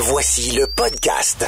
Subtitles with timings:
[0.00, 1.44] Voici le podcast.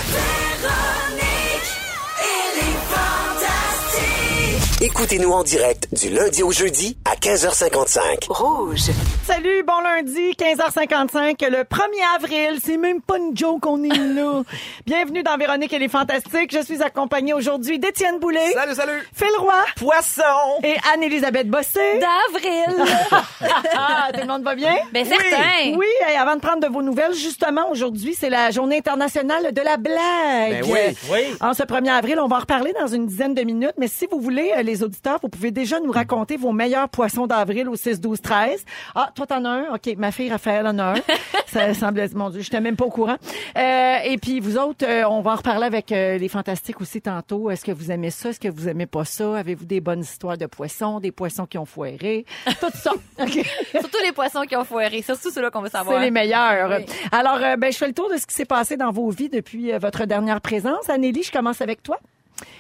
[4.83, 8.29] Écoutez-nous en direct du lundi au jeudi à 15h55.
[8.31, 8.81] Rouge.
[9.27, 12.61] Salut, bon lundi, 15h55, le 1er avril.
[12.65, 14.41] C'est même pas une joke, on est là.
[14.87, 16.51] Bienvenue dans Véronique et les Fantastiques.
[16.59, 18.53] Je suis accompagnée aujourd'hui d'Étienne Boulay.
[18.55, 19.07] Salut, salut!
[19.13, 19.53] Phil Roy.
[19.77, 20.23] Poisson!
[20.65, 22.01] Et Anne-Élisabeth Bossé.
[22.01, 22.87] D'avril.
[23.73, 24.75] Ah, tout le monde va bien?
[24.93, 25.75] Ben, certain.
[25.77, 29.61] Oui, et avant de prendre de vos nouvelles, justement, aujourd'hui, c'est la journée internationale de
[29.63, 30.63] la blague.
[30.63, 31.37] Ben oui, oui.
[31.41, 34.07] En ce 1er avril, on va en reparler dans une dizaine de minutes, mais si
[34.11, 37.77] vous voulez, euh, les auditeurs, vous pouvez déjà nous raconter vos meilleurs poissons d'avril au
[37.77, 38.65] 6, 12, 13.
[38.95, 39.75] Ah, toi, t'en as un?
[39.75, 40.95] OK, ma fille Raphaël en a un.
[41.47, 43.17] Ça semble, mon Dieu, je n'étais même pas au courant.
[43.59, 47.03] Euh, et puis, vous autres, euh, on va en reparler avec euh, les fantastiques aussi
[47.03, 47.51] tantôt.
[47.51, 48.31] Est-ce que vous aimez ça?
[48.31, 49.37] Est-ce que vous aimez pas ça?
[49.37, 51.01] Avez-vous des bonnes histoires de poissons?
[51.01, 52.25] Des poissons qui ont foiré?
[52.61, 52.93] Tout ça.
[53.21, 53.45] OK.
[53.73, 55.03] Surtout les poissons qui ont foiré.
[55.03, 55.99] Surtout ceux-là qu'on veut savoir.
[55.99, 56.79] C'est les meilleurs.
[56.79, 56.87] Oui.
[57.11, 59.29] Alors, euh, ben, je fais le tour de ce qui s'est passé dans vos vies
[59.29, 60.89] depuis votre dernière présence.
[60.89, 61.99] Anélie, je commence avec toi.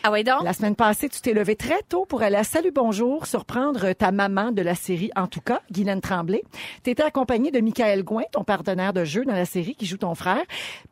[0.02, 0.42] Ah oui, donc?
[0.44, 4.10] La semaine passée, tu t'es levé très tôt pour aller à Salut Bonjour surprendre ta
[4.12, 6.42] maman de la série En tout cas, Guylaine Tremblay.
[6.84, 9.96] Tu étais accompagnée de Michael Gouin, ton partenaire de jeu dans la série qui joue
[9.98, 10.42] ton frère.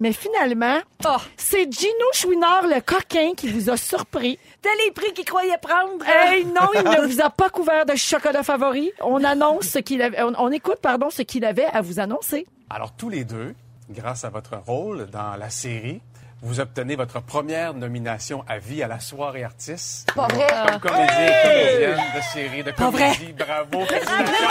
[0.01, 1.17] Mais finalement, Oh.
[1.37, 4.39] c'est Gino Chouinard, le coquin, qui vous a surpris.
[4.63, 6.05] T'as les prix qu'il croyait prendre.
[6.07, 8.91] Hey, non, il ne vous a pas couvert de chocolat favori.
[9.01, 12.47] On annonce ce qu'il avait, on, on écoute, pardon, ce qu'il avait à vous annoncer.
[12.71, 13.55] Alors, tous les deux,
[13.91, 16.01] grâce à votre rôle dans la série,
[16.43, 20.13] vous obtenez votre première nomination à vie à la soirée artiste.
[20.15, 20.47] Pas vrai?
[20.81, 23.33] Comme comédien et comédienne de série, de comédie.
[23.33, 24.49] Bravo, félicitations.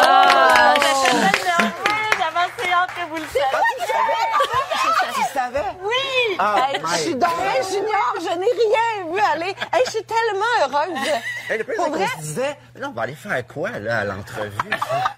[0.00, 1.74] Ah, j'étais tellement nerveuse.
[2.18, 4.73] J'avais assez hâte que vous le sachiez.
[5.14, 5.60] Tu savais?
[5.82, 6.36] Oui!
[6.38, 9.54] Ah, Hey, je suis dans junior, je n'ai rien vu aller.
[9.72, 11.08] Hey, je suis tellement heureuse.
[11.48, 12.06] Hey, le plus, Pour vrai?
[12.16, 14.50] se disait, là, on va aller faire quoi, là, à l'entrevue?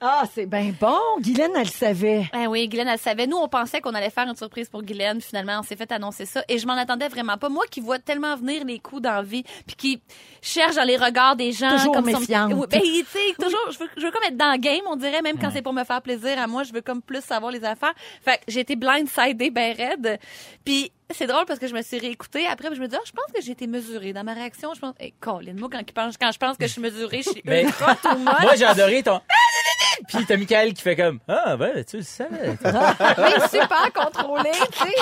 [0.01, 0.99] Ah, c'est bien bon.
[1.21, 2.29] Guylaine, elle le savait.
[2.33, 3.27] Ben oui, Guylaine, elle savait.
[3.27, 5.21] Nous, on pensait qu'on allait faire une surprise pour Guylaine.
[5.21, 6.43] Finalement, on s'est fait annoncer ça.
[6.49, 7.49] Et je m'en attendais vraiment pas.
[7.49, 10.03] Moi qui vois tellement venir les coups d'envie, puis qui
[10.43, 11.71] cherche dans les regards des gens.
[11.77, 12.53] Toujours comme son- méfiante.
[12.55, 14.97] Oui, ben, tu sais, toujours, je veux, je veux comme être dans le game, on
[14.97, 17.51] dirait, même quand c'est pour me faire plaisir à moi, je veux comme plus savoir
[17.53, 17.95] les affaires.
[18.25, 20.19] Fait que j'ai été blindsidée ben raide.
[20.65, 23.03] Puis c'est drôle parce que je me suis réécoutée après, puis je me dis, ah,
[23.07, 24.75] je pense que j'ai été mesurée dans ma réaction.
[24.75, 27.43] Je pense, hey, Colin, moi, quand, quand je pense que je suis mesurée, je suis
[27.45, 27.97] Mais- ultra.
[28.19, 29.21] Moi, j'ai adoré ton.
[30.09, 32.51] Puis t'as Michael qui fait comme Ah, ben, tu le savais.
[33.51, 34.95] super contrôlé, tu sais.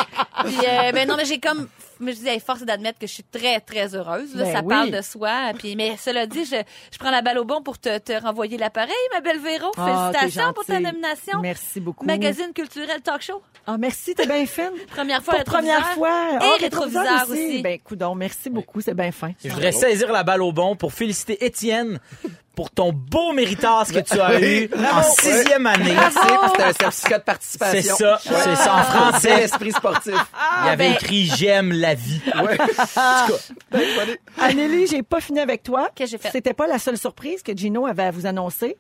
[0.45, 1.69] Puis, euh, ben non, mais j'ai comme,
[2.01, 4.35] mais je dis, force est d'admettre que je suis très, très heureuse.
[4.35, 4.69] Là, Ben ça oui.
[4.69, 5.53] parle de soi.
[5.59, 6.57] Puis, mais cela dit, je,
[6.93, 9.71] je prends la balle au bon pour te, te renvoyer l'appareil, ma belle Véro.
[9.77, 11.41] Ah, Félicitations pour ta nomination.
[11.41, 12.05] Merci beaucoup.
[12.07, 13.43] Magazine culturel talk show.
[13.67, 14.71] Ah, merci, t'es bien fine.
[14.91, 15.95] Première fois Pour première rétroviseur.
[15.97, 16.31] fois.
[16.33, 17.63] Et Ah, rétroviseur aussi.
[17.63, 19.33] Ben, coudon, merci beaucoup, c'est bien fin.
[19.43, 21.99] Je voudrais saisir la balle au bon pour féliciter Étienne
[22.55, 25.95] pour ton beau méritage que tu as eu en sixième année.
[25.95, 27.95] Merci pour ce certificat de participation.
[27.97, 29.43] C'est ça, c'est ça en Bel français.
[29.43, 30.15] esprit sportif.
[30.63, 32.21] Il y avait ben- écrit J'aime la vie.
[32.35, 32.59] Ouais.
[32.61, 32.67] En
[33.27, 33.39] tout cas,
[33.73, 34.17] ben.
[34.41, 35.89] Anélie, j'ai pas fini avec toi.
[35.97, 36.31] Que j'ai fait?
[36.31, 38.77] C'était pas la seule surprise que Gino avait à vous annoncer.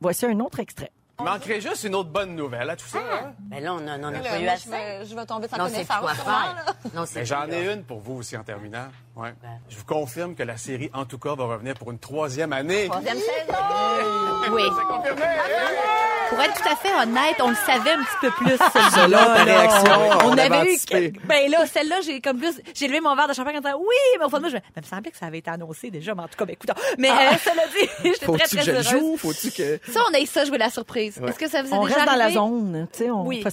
[0.00, 0.90] Voici un autre extrait.
[1.18, 2.98] Il manquerait juste une autre bonne nouvelle à tout ça.
[2.98, 3.32] hein?
[3.40, 4.70] Ben là, on en a pas eu assez.
[5.04, 5.98] je, vais, tomber sans Non, c'est connaissance.
[6.00, 6.54] quoi sûrement, faire?
[6.66, 6.72] là.
[6.94, 8.86] Non, c'est Mais j'en ai une pour vous aussi en terminant.
[9.20, 9.34] Ouais.
[9.68, 12.86] Je vous confirme que la série, en tout cas, va revenir pour une troisième année.
[12.88, 13.58] Troisième saison.
[14.52, 14.62] Oui.
[14.64, 15.22] C'est confirmé!
[16.30, 18.56] Pour être tout à fait honnête, on le savait un petit peu plus.
[18.72, 19.92] celle-là, Selon ta réaction,
[20.24, 21.12] on On avait avait eu.
[21.26, 22.60] Ben là, celle-là, j'ai comme plus.
[22.72, 24.54] J'ai levé mon verre de champagne en disant oui, mais au fond de moi, je
[24.54, 26.44] me, mais il me semblait que ça avait été annoncé déjà, mais en tout cas,
[26.44, 26.70] ben écoute.
[26.98, 28.88] Mais euh, cela dit, j'étais très, très que je heureuse.
[28.90, 29.16] joue?
[29.16, 29.80] Faut-tu que...
[29.90, 31.20] Ça, on a eu ça jouer la surprise.
[31.26, 33.44] Est-ce que ça vous est On déjà reste dans la zone, tu sais, on Oui.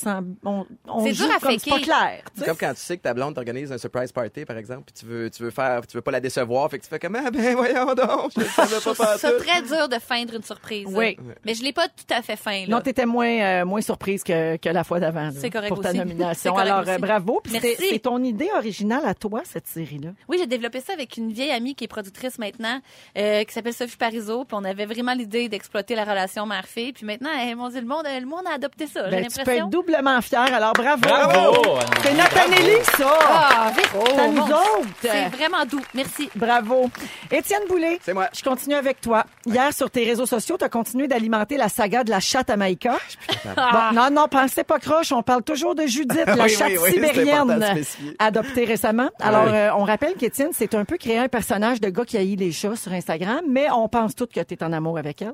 [0.46, 2.22] on, on C'est joue dur à comme c'est pas clair.
[2.26, 2.46] tu C'est sais.
[2.46, 5.06] comme quand tu sais que ta blonde t'organise un surprise party, par exemple, puis tu
[5.08, 7.32] veux, tu veux faire, tu veux pas la décevoir, fait que tu fais comme, ah
[7.32, 9.44] ben voyons donc, je le savais pas ça partout.
[9.44, 10.86] très dur de feindre une surprise.
[10.90, 11.18] Oui.
[11.46, 12.68] Mais je l'ai pas tout à fait feint, là.
[12.70, 15.24] Non, t'étais moins, euh, moins surprise que, que la fois d'avant.
[15.26, 15.98] là, C'est correct Pour ta aussi.
[15.98, 16.34] nomination.
[16.44, 16.92] C'est correct Alors, aussi.
[16.92, 17.42] euh, bravo.
[17.44, 17.76] Puis Merci.
[17.80, 20.10] c'est c'est ton idée originale à toi, cette série-là?
[20.30, 22.80] Oui, j'ai développé ça avec une vieille amie qui est productrice maintenant,
[23.18, 24.46] euh, qui s'appelle Sophie Parizeau.
[24.46, 26.94] Puis on avait vraiment l'idée d'exploiter la relation mère-fille.
[26.94, 29.10] Puis maintenant, eh, mon Dieu, le monde, le monde a adopté ça.
[29.10, 30.54] J'ai Ben, tu peux être doublement fier.
[30.54, 31.02] Alors, bravo.
[31.02, 31.80] Bravo!
[32.04, 33.18] C'est notre Anélie, ça.
[33.22, 34.54] Ah, Véro, C'est à nous Dieu.
[34.54, 34.88] autres.
[35.02, 35.82] C'est vraiment doux.
[35.94, 36.30] Merci.
[36.36, 36.90] Bravo.
[37.32, 38.00] Étienne Boulay.
[38.02, 38.28] C'est moi.
[38.36, 39.26] Je continue avec toi.
[39.46, 42.58] Hier, sur tes réseaux sociaux, tu as continué d'alimenter la saga de la chatte à
[42.58, 42.98] Maïka.
[43.46, 43.52] Bon,
[43.94, 45.12] non, non, pensez pas croche.
[45.12, 47.84] On parle toujours de Judith, la Oui, chatte oui, oui, sibérienne
[48.20, 49.10] adoptée récemment.
[49.20, 49.52] Alors, Oui.
[49.54, 52.52] euh, on rappelle qu'Étienne, c'est un peu créé un personnage de gars qui haït les
[52.52, 55.34] chats sur Instagram, mais on pense toutes que tu es en amour avec elle.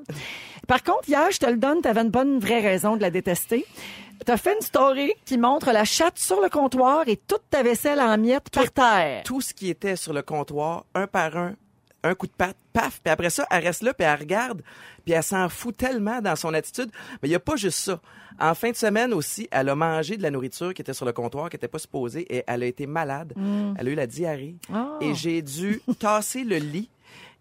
[0.67, 3.09] Par contre, hier, je te le donne, tu avais une bonne vraie raison de la
[3.09, 3.65] détester.
[4.25, 7.63] Tu as fait une story qui montre la chatte sur le comptoir et toute ta
[7.63, 9.23] vaisselle en miettes par terre.
[9.23, 11.55] Tout ce qui était sur le comptoir, un par un,
[12.03, 14.61] un coup de patte, paf, puis après ça, elle reste là, puis elle regarde,
[15.05, 16.89] puis elle s'en fout tellement dans son attitude.
[17.21, 17.99] Mais il y a pas juste ça.
[18.39, 21.13] En fin de semaine aussi, elle a mangé de la nourriture qui était sur le
[21.13, 23.33] comptoir, qui était pas supposée, et elle a été malade.
[23.77, 24.55] Elle a eu la diarrhée.
[24.73, 24.97] Ah.
[25.01, 26.89] Et j'ai dû tasser le lit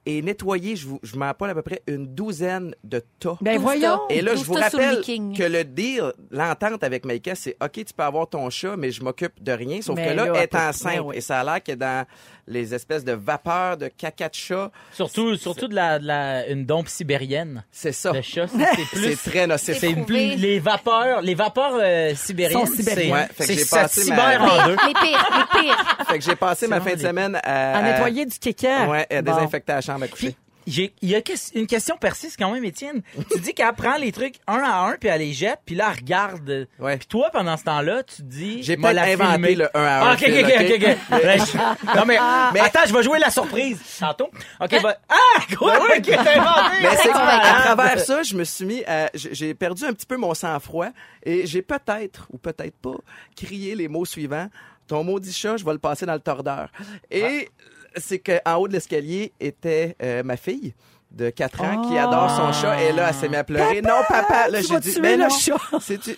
[0.05, 3.37] et nettoyer, je, vous, je m'en parle à peu près une douzaine de tas.
[3.41, 4.01] Ben voyons.
[4.11, 8.03] Et là, je vous rappelle que le deal, l'entente avec Maïka, c'est OK, tu peux
[8.03, 9.81] avoir ton chat, mais je m'occupe de rien.
[9.81, 11.07] Sauf Mais que là, là, elle est enceinte.
[11.07, 11.13] ben.
[11.15, 12.05] Et ça a l'air que dans
[12.49, 16.67] les espèces de vapeurs de caca de chat, Surtout, surtout de la, de la, une
[16.67, 17.65] dompe sibérienne.
[17.71, 18.13] c'est ça.
[18.13, 19.17] Le chat, c'est c'est plus.
[19.17, 19.79] C'est très nocif.
[19.79, 22.67] C'est plus les vapeurs, les vapeurs euh, sibériennes.
[22.67, 23.07] Sont sibériennes.
[23.07, 24.77] c'est- Ouais, fait que c'est j'ai ça passé ma- en deux.
[24.87, 25.97] Les pires, les pires.
[26.09, 28.67] Fait que j'ai passé ma C'est fin de semaine à, À nettoyer du kéké.
[28.89, 29.35] Ouais, à Bon.
[29.35, 30.29] désinfecter la chambre à coucher.
[30.33, 30.37] Puis,
[30.67, 31.21] il y a
[31.55, 33.03] une question persiste quand même, Étienne.
[33.31, 35.91] tu dis qu'elle prend les trucs un à un, puis elle les jette, puis là,
[35.91, 36.69] elle regarde.
[36.79, 36.97] Ouais.
[36.97, 38.63] Puis toi, pendant ce temps-là, tu dis...
[38.63, 39.55] J'ai la inventé filmer.
[39.55, 41.95] le un à un Ah, OK, OK, OK, OK?
[41.97, 42.19] Non, mais,
[42.55, 44.31] mais attends, je vais jouer la surprise tantôt.
[44.61, 44.97] OK, va...
[45.09, 45.79] Ah, quoi?
[46.03, 46.83] T'as inventé.
[46.83, 49.93] Mais c'est Ah, ah, travers ça, je me suis mis à, j'ai j'ai perdu un
[49.93, 50.89] petit peu mon sang-froid
[51.25, 52.95] et j'ai peut-être, ou peut-être pas,
[53.37, 54.49] crié les mots suivants.
[54.87, 56.71] Ton maudit chat, je vais le passer dans le tordeur.
[57.11, 57.49] Et
[57.97, 60.75] c'est qu'en haut de l'escalier était euh, ma fille
[61.15, 63.91] de 4 ans qui adore son chat et là elle s'est mise à pleurer non
[64.09, 65.57] papa là j'ai dit mais le non chat.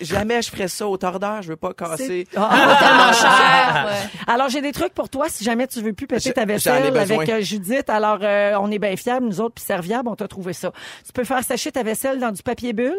[0.01, 3.85] jamais je ferais ça au tordeur je veux pas casser Ah.
[3.87, 3.91] Ouais.
[4.27, 6.95] Alors, j'ai des trucs pour toi si jamais tu veux plus péter Je- ta vaisselle
[6.97, 7.89] avec euh, Judith.
[7.89, 10.71] Alors, euh, on est bien fiables, nous autres, puis serviables, on t'a trouvé ça.
[11.05, 12.93] Tu peux faire sécher ta vaisselle dans du papier bulle.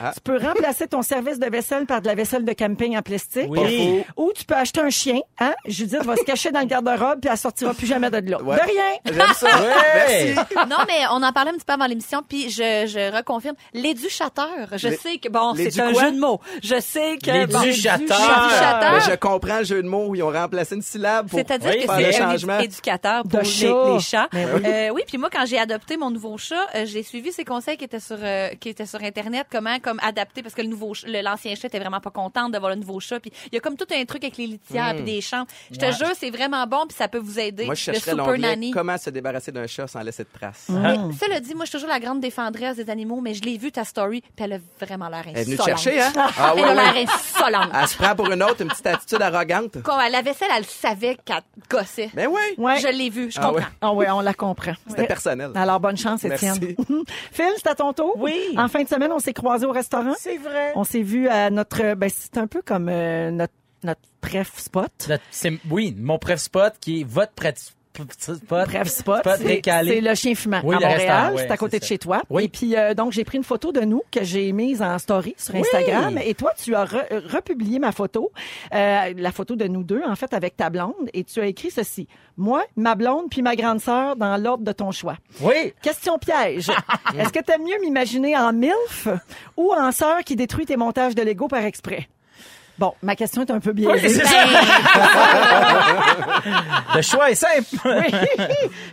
[0.00, 0.12] Ah.
[0.14, 3.46] Tu peux remplacer ton service de vaisselle par de la vaisselle de camping en plastique.
[3.48, 4.04] Oui.
[4.16, 5.18] Ou tu peux acheter un chien.
[5.40, 5.54] Hein?
[5.66, 8.42] Judith va se cacher dans le garde-robe puis elle sortira plus jamais de là.
[8.42, 8.56] Ouais.
[8.56, 8.94] De rien.
[9.04, 10.34] j'aime ça Ouais.
[10.34, 10.34] merci
[10.68, 13.54] Non, mais on en parlait un petit peu avant l'émission, puis je, je reconfirme.
[13.72, 16.40] L'éduchateur, je Les- sais que, bon, c'est un jeu de mots.
[16.62, 17.46] Je sais que...
[17.46, 17.98] bon, L'éduchateur.
[18.18, 18.92] l'éduchateur.
[18.92, 21.70] mais je comprends le jeu de mots où ils ont remplacé une syllabe pour C'est-à-dire
[21.70, 24.28] Oui, que faire c'est le un édu- éducateur pour les, les chats.
[24.32, 24.62] Mais oui.
[24.64, 27.76] Euh, oui, puis moi, quand j'ai adopté mon nouveau chat, euh, j'ai suivi ses conseils
[27.76, 30.92] qui étaient sur euh, qui étaient sur internet, comment comme adapter parce que le nouveau
[31.06, 33.20] l'ancien chat était vraiment pas contente d'avoir le nouveau chat.
[33.20, 35.44] Puis il y a comme tout un truc avec les litières puis des champs.
[35.70, 35.92] Je te Ouais.
[35.92, 37.64] jure, c'est vraiment bon puis ça peut vous aider.
[37.66, 38.70] moi je le chercherais super nanny.
[38.70, 40.66] comment se débarrasser d'un chat sans laisser de traces?
[41.40, 43.84] Dit, moi, je suis toujours la grande défendresse des animaux, mais je l'ai vu ta
[43.84, 45.76] story, puis elle a vraiment l'air elle est venue insolente.
[45.78, 46.12] te chercher hein?
[46.38, 47.70] Ah elle a l'air insolente.
[47.74, 50.64] elle se prend pour une autre une petite attitude arrogante Quand à la vaisselle, elle
[50.64, 52.10] savait qu'elle gossait.
[52.14, 52.80] ben oui Ouais.
[52.80, 53.66] Je l'ai vu, je Ah comprends.
[53.80, 54.72] Ah ouais, on la comprend.
[54.88, 56.56] c'était personnel Alors, bonne chance, Étienne.
[56.60, 56.76] Merci.
[57.32, 58.14] Phil, c'est à ton tour?
[58.18, 58.36] Oui.
[58.56, 60.14] En fin de semaine, on s'est croisés au restaurant.
[60.18, 60.72] C'est vrai.
[60.74, 61.94] On s'est vu à notre...
[61.94, 63.52] Ben, c'est un peu comme euh, notre,
[63.84, 64.90] notre préf spot.
[65.08, 67.54] Notre- oui, mon préf spot qui est votre préf
[68.18, 68.68] spot.
[68.68, 71.88] Bref spot, c'est le chien fumant Oui, à Montréal, ouais, c'est à côté de ça.
[71.88, 72.22] chez toi.
[72.30, 72.44] Oui.
[72.44, 75.34] Et puis euh, donc j'ai pris une photo de nous que j'ai mise en story
[75.36, 78.30] sur Instagram et toi tu as re- euh, republié ma photo,
[78.74, 81.70] euh, la photo de nous deux en fait avec ta blonde et tu as écrit
[81.70, 82.06] ceci
[82.36, 85.16] moi, ma blonde puis ma grande sœur dans l'ordre de ton choix.
[85.40, 85.72] Oui.
[85.82, 86.70] Question piège.
[87.18, 89.08] Est-ce que t'aimes mieux m'imaginer en MILF
[89.56, 92.08] ou en sœur qui détruit tes montages de Lego par exprès?
[92.78, 94.08] Bon, ma question est un peu Oui, biaisée.
[94.20, 94.36] c'est ça.
[96.94, 97.64] Le choix est simple.
[97.84, 98.14] Oui.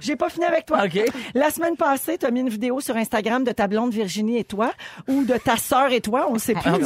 [0.02, 0.84] J'ai pas fini avec toi.
[0.86, 1.00] OK.
[1.34, 4.44] La semaine passée, tu as mis une vidéo sur Instagram de ta blonde Virginie et
[4.44, 4.72] toi,
[5.08, 6.72] ou de ta sœur et toi, on ne sait plus.
[6.72, 6.78] Ah,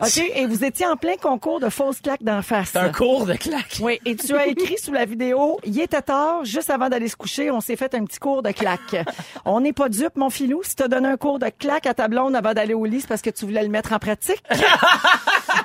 [0.00, 0.32] on sait OK.
[0.34, 2.70] Et vous étiez en plein concours de fausses claques d'en face.
[2.72, 3.78] C'est un cours de claque.
[3.80, 7.16] Oui, et tu as écrit sous la vidéo, il était tard, juste avant d'aller se
[7.16, 8.96] coucher, on s'est fait un petit cours de claques.
[9.44, 10.62] On n'est pas dupe, mon filou.
[10.64, 13.08] Si t'as donné un cours de claques à ta blonde avant d'aller au lit, c'est
[13.08, 14.42] parce que tu voulais le mettre en pratique.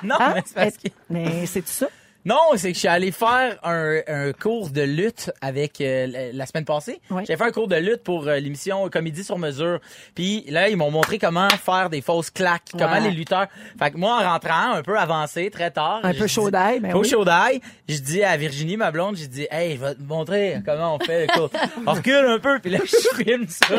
[0.02, 0.32] Non, Hein?
[0.34, 0.88] mais c'est parce que...
[1.10, 1.88] Mais c'est tout ça?
[2.26, 6.32] Non, c'est que je suis allé faire un, un cours de lutte avec euh, la,
[6.32, 7.00] la semaine passée.
[7.10, 7.22] Oui.
[7.26, 9.80] J'ai fait un cours de lutte pour euh, l'émission Comédie sur mesure.
[10.14, 13.46] Puis là, ils m'ont montré comment faire des fausses claques, comment les lutteurs.
[13.78, 16.92] Fait que moi, en rentrant un peu avancé, très tard, Un peu chaud d'ail, ben
[16.92, 17.08] Pas oui.
[17.08, 17.60] chaud d'ail.
[17.88, 20.98] Je dis à Virginie, ma blonde, j'ai dit, hey, je vais te montrer comment on
[20.98, 21.50] fait le cours.
[21.86, 23.76] On recule un peu, puis là, je filme ça.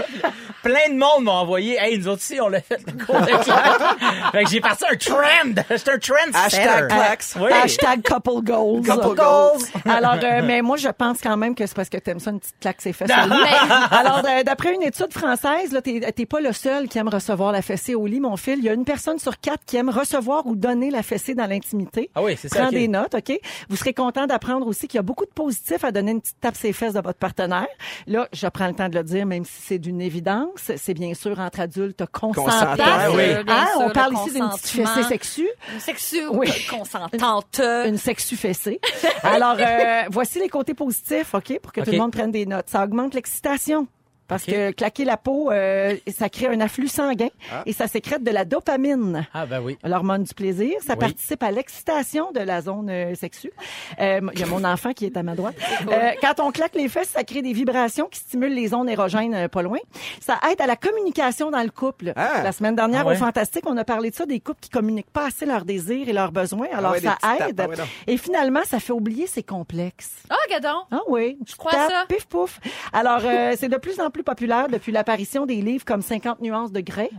[0.63, 3.44] Plein de monde m'ont envoyé, hey, nous autres aussi, on l'a fait le cours de
[3.44, 4.32] claques.
[4.32, 5.63] fait que j'ai parti un trend.
[5.70, 6.15] J'étais un trend.
[6.34, 7.24] Hashtag claques.
[7.39, 7.51] Oui.
[7.51, 8.82] Hashtag couple goals.
[8.86, 9.60] Couple goals.
[9.86, 12.40] Alors, euh, mais moi, je pense quand même que c'est parce que t'aimes ça une
[12.40, 13.10] petite claque ses fesses.
[13.10, 13.40] au lit.
[13.92, 17.52] Alors, euh, d'après une étude française, là, t'es, t'es pas le seul qui aime recevoir
[17.52, 18.60] la fessée au lit, mon fil.
[18.60, 21.48] Il y a une personne sur quatre qui aime recevoir ou donner la fessée dans
[21.48, 22.10] l'intimité.
[22.16, 22.74] Ah oui, c'est ça, Prends ok.
[22.74, 23.40] des notes, OK?
[23.70, 26.40] Vous serez content d'apprendre aussi qu'il y a beaucoup de positifs à donner une petite
[26.40, 27.68] tape ses fesses de votre partenaire.
[28.08, 30.72] Là, je prends le temps de le dire, même si c'est d'une évidence.
[30.78, 32.76] C'est bien sûr entre adultes consentants.
[32.76, 33.24] Bien oui.
[33.48, 35.48] Hein, on le parle ici d'une petite fessée sexue.
[35.74, 36.48] Une sexue Oui.
[36.70, 37.60] consentante.
[37.60, 38.80] une sexu fessée.
[39.24, 42.70] Alors, euh, voici les côtés positifs, OK, pour que tout le monde prenne des notes.
[42.70, 43.88] Ça augmente l'excitation.
[44.32, 47.28] Parce que claquer la peau, euh, ça crée un afflux sanguin
[47.66, 49.28] et ça sécrète de la dopamine.
[49.34, 49.78] Ah, ben oui.
[49.84, 51.00] L'hormone du plaisir, ça Oui.
[51.00, 53.52] participe à l'excitation de la zone euh, sexuelle.
[54.00, 55.56] Euh, Il y a mon enfant qui est à ma droite.
[55.92, 59.34] Euh, quand on claque les fesses, ça crée des vibrations qui stimulent les zones érogènes
[59.34, 59.80] euh, pas loin.
[60.22, 62.14] Ça aide à la communication dans le couple.
[62.16, 62.42] Ah.
[62.44, 63.16] La semaine dernière, Ah ouais?
[63.16, 66.08] au Fantastique, on a parlé de ça, des couples qui communiquent pas assez leurs désirs
[66.08, 66.68] et leurs besoins.
[66.72, 67.50] Alors, ouais, ça tapes.
[67.50, 67.62] aide.
[67.62, 67.76] Ah ouais,
[68.08, 70.12] et finalement, ça fait oublier ses complexes.
[70.32, 70.84] Oh, gadon.
[70.92, 72.06] Ah oui, je crois ça?
[72.08, 72.60] Pif pouf.
[72.94, 76.72] Alors euh, c'est de plus en plus populaire depuis l'apparition des livres comme 50 nuances
[76.72, 77.10] de grès.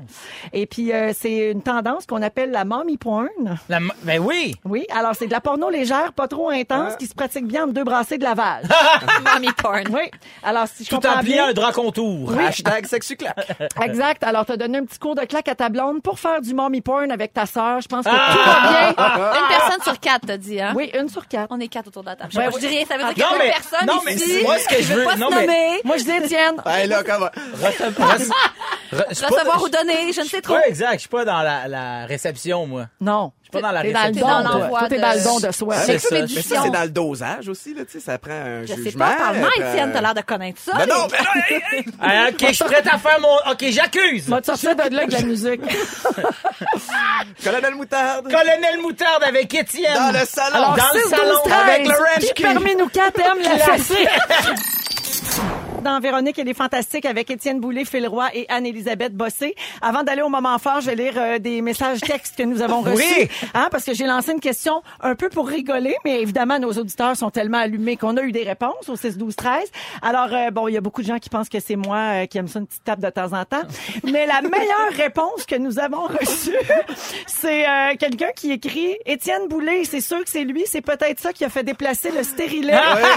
[0.52, 3.28] Et puis euh, c'est une tendance qu'on appelle la mommy porn.
[3.68, 4.54] La ben oui.
[4.64, 6.96] Oui, alors c'est de la porno légère, pas trop intense, Ah.
[6.98, 8.64] qui se pratique bien entre deux brassées de lavage.
[9.34, 9.84] Mommy porn.
[9.90, 10.10] oui.
[10.42, 12.32] Alors si je Tout comprends en pliant bien, un drap contour.
[12.38, 13.36] Hashtag sexuclac.
[13.82, 14.24] exact.
[14.24, 16.80] Alors t'as donné un petit cours de claque à ta blonde pour faire du mommy
[16.80, 17.80] porn avec ta sœur.
[17.80, 18.32] Je pense que Ah!
[18.32, 19.32] tout va bien.
[19.42, 20.72] Une personne sur quatre, t'as dit, hein?
[20.76, 21.48] Oui, une sur quatre.
[21.50, 22.30] On est quatre autour de la table.
[22.32, 22.52] Je, Ben oui.
[22.56, 24.42] je dis rien, ça veut dire qu'il y a mais- une personne non, mais ici.
[24.42, 26.56] moi, ce que je veux- pas non, se mais- nommer, Moi je dis Étienne.
[26.82, 27.30] Hey, là, comment?
[28.92, 30.54] Recevoir ou donner, je ne sais trop.
[30.54, 30.94] Ouais, exact.
[30.94, 32.86] Je suis pas dans la, la réception, moi.
[33.00, 33.32] Non.
[33.40, 34.26] Je suis pas dans la T'es dans le réception.
[34.28, 34.58] don, dans toi.
[34.60, 35.76] l'envoi Toi, t'es de- dans le don de soi.
[35.76, 36.14] C'est mais ça.
[36.20, 39.06] Mais c'est dans le dosage aussi, là, tu sais, ça prend un Je sais jugement.
[39.06, 40.72] pas, parle-moi, Étienne, t'as l'air de connaître ça.
[40.76, 41.84] Mais non, mais non, hey, hey.
[42.00, 43.34] Ah, ok, je suis prête à faire mon.
[43.50, 44.28] Ok, j'accuse.
[44.28, 45.60] Va te sortir de là avec la musique.
[47.44, 48.24] Colonel Moutarde.
[48.30, 49.94] Colonel Moutarde avec Étienne.
[49.94, 50.56] Dans le salon.
[50.56, 53.42] Alors, Dans le 6, salon 12, 13, avec le ranch qui parmi nous quatre aime
[53.42, 53.52] la?
[55.82, 59.56] Dans Véronique, elle est fantastique avec Étienne Boulay, Phil Roy et Anne-Élisabeth Bossé.
[59.80, 62.82] Avant d'aller au moment fort, je vais lire euh, des messages textes que nous avons
[62.82, 63.02] reçus.
[63.18, 63.28] Oui.
[63.52, 67.16] Hein, parce que j'ai lancé une question un peu pour rigoler, mais évidemment, nos auditeurs
[67.16, 69.70] sont tellement allumés qu'on a eu des réponses au 6, 12, 13.
[70.02, 72.26] Alors, euh, bon, il y a beaucoup de gens qui pensent que c'est moi euh,
[72.26, 73.62] qui aime ça une petite tape de temps en temps.
[74.04, 76.56] Mais la meilleure réponse que nous avons reçue,
[77.26, 81.32] c'est euh, quelqu'un qui écrit Étienne Boulay, c'est sûr que c'est lui, c'est peut-être ça
[81.32, 82.78] qui a fait déplacer le stérilet.
[82.92, 83.08] Ouais,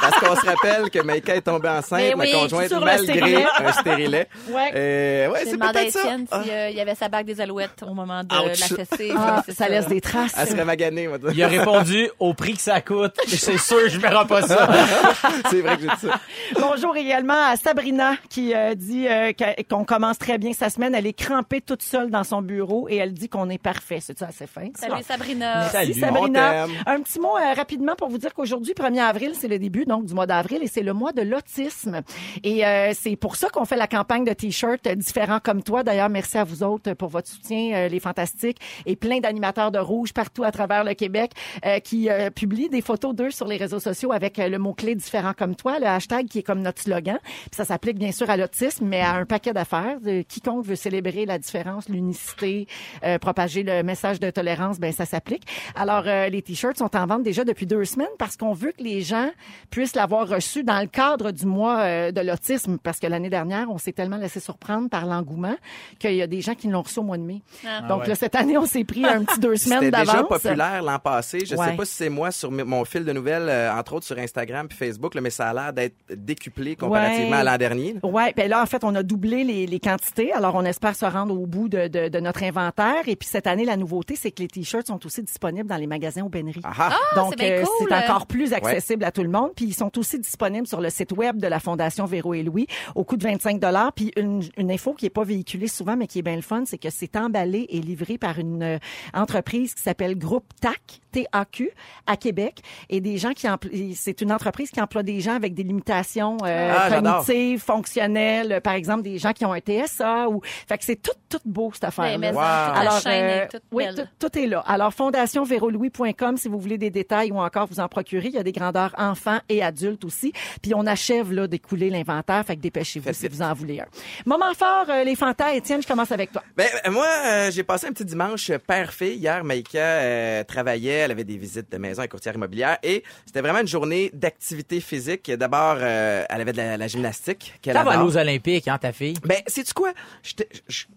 [0.00, 3.04] parce qu'on se rappelle que Maïka est tombée enceinte, ma oui, conjointe, sur le malgré
[3.16, 3.46] stérilet.
[3.64, 4.28] un stérilet.
[4.48, 4.70] Ouais.
[4.74, 6.00] Euh, ouais, c'est peut-être ça.
[6.00, 8.60] Étienne Ah, s'il y avait sa bague des alouettes au moment de Ouch.
[8.60, 9.12] la fessée.
[9.16, 10.34] Ah, ça laisse des traces.
[10.38, 11.18] Elle serait maganée, moi.
[11.32, 13.14] Il a répondu au prix que ça coûte.
[13.26, 14.68] C'est sûr, je verrai pas ça.
[15.50, 16.20] C'est vrai que j'ai dit ça.
[16.60, 19.32] Bonjour également à Sabrina qui euh, dit euh,
[19.68, 20.94] qu'on commence très bien sa semaine.
[20.94, 23.98] Elle est crampée toute seule dans son bureau et elle dit qu'on est parfait.
[24.00, 24.68] C'est ça assez fin.
[24.74, 25.54] Salut Sabrina.
[25.60, 25.94] Merci Salut.
[25.94, 26.66] Sabrina.
[26.86, 30.04] Un petit mot euh, rapidement pour vous dire qu'aujourd'hui, 1er avril, c'est le début donc
[30.06, 31.95] du mois d'avril et c'est le mois de l'autisme.
[32.42, 35.82] Et euh, c'est pour ça qu'on fait la campagne de t-shirts différents comme toi.
[35.82, 39.78] D'ailleurs, merci à vous autres pour votre soutien, euh, les fantastiques, et plein d'animateurs de
[39.78, 41.32] rouge partout à travers le Québec
[41.64, 45.32] euh, qui euh, publient des photos d'eux sur les réseaux sociaux avec le mot-clé différent
[45.36, 47.18] comme toi, le hashtag qui est comme notre slogan.
[47.22, 49.98] Puis ça s'applique bien sûr à l'autisme, mais à un paquet d'affaires.
[50.28, 52.66] Quiconque veut célébrer la différence, l'unicité,
[53.04, 55.44] euh, propager le message de tolérance, ben ça s'applique.
[55.74, 58.82] Alors euh, les t-shirts sont en vente déjà depuis deux semaines parce qu'on veut que
[58.82, 59.30] les gens
[59.70, 63.70] puissent l'avoir reçu dans le cadre du mois euh, de l'autisme parce que l'année dernière
[63.70, 65.54] on s'est tellement laissé surprendre par l'engouement
[65.98, 67.42] qu'il y a des gens qui l'ont reçu au mois de mai.
[67.66, 67.82] Ah.
[67.88, 68.08] Donc ouais.
[68.08, 70.28] là cette année on s'est pris un petit deux semaines C'était déjà d'avance.
[70.28, 71.40] populaire l'an passé.
[71.46, 71.70] Je Ouais.
[71.70, 74.68] sais pas si c'est moi sur mon fil de nouvelles, euh, entre autres sur Instagram
[74.68, 77.36] puis Facebook, là, mais ça a l'air d'être décuplé comparativement Ouais.
[77.36, 77.94] à l'an dernier.
[77.94, 78.08] là.
[78.08, 80.32] Ouais, ben là en fait on a doublé les, les quantités.
[80.32, 83.06] Alors on espère se rendre au bout de, de, de notre inventaire.
[83.06, 85.86] Et puis cette année la nouveauté c'est que les t-shirts sont aussi disponibles dans les
[85.86, 86.60] magasins Aubainerie.
[86.64, 86.92] Ah ah.
[87.14, 87.86] Donc c'est euh, cool.
[87.88, 89.52] c'est encore plus accessible à tout le monde.
[89.54, 91.75] Puis ils sont aussi disponibles sur le site web de la Fondation
[92.06, 93.92] Véro et Louis au coût de 25 dollars.
[93.92, 96.64] Puis une, une info qui est pas véhiculée souvent mais qui est bien le fun,
[96.66, 98.78] c'est que c'est emballé et livré par une euh,
[99.14, 101.00] entreprise qui s'appelle Groupe TAC.
[101.12, 101.70] TAQ
[102.06, 103.46] à Québec et des gens qui
[103.94, 108.60] c'est une entreprise qui emploie des gens avec des limitations euh, Ah, cognitives, fonctionnelles, euh,
[108.60, 111.70] par exemple des gens qui ont un TSA ou fait que c'est tout tout beau
[111.72, 112.18] cette affaire.
[112.18, 112.34] mais Wow.
[112.34, 113.94] ça, toute la Alors, chaîne euh, est toute oui, belle.
[114.18, 114.62] tout, tout est là.
[114.66, 118.28] Alors, fondationvérolouis.com si vous voulez des détails ou encore vous en procurer.
[118.28, 120.32] Il y a des grandeurs enfants et adultes aussi.
[120.62, 123.86] Puis on achève là d'écouler l'inventaire, fait que dépêchez-vous si vous en voulez un.
[124.26, 125.54] Moment fort, euh, les fantas.
[125.54, 126.42] Étienne, je commence avec toi.
[126.56, 129.16] Ben, euh, moi, euh, j'ai passé un petit dimanche euh, père-fille.
[129.16, 133.40] Hier, Maïka euh, travaillait, elle avait des visites de maison et courtière immobilière et c'était
[133.40, 135.30] vraiment une journée d'activité physique.
[135.30, 138.76] D'abord, euh, elle avait de la, la gymnastique qu'elle Ça va aller aux Olympiques, hein,
[138.78, 139.14] ta fille?
[139.24, 139.92] Ben, sais-tu quoi?
[140.22, 140.34] Je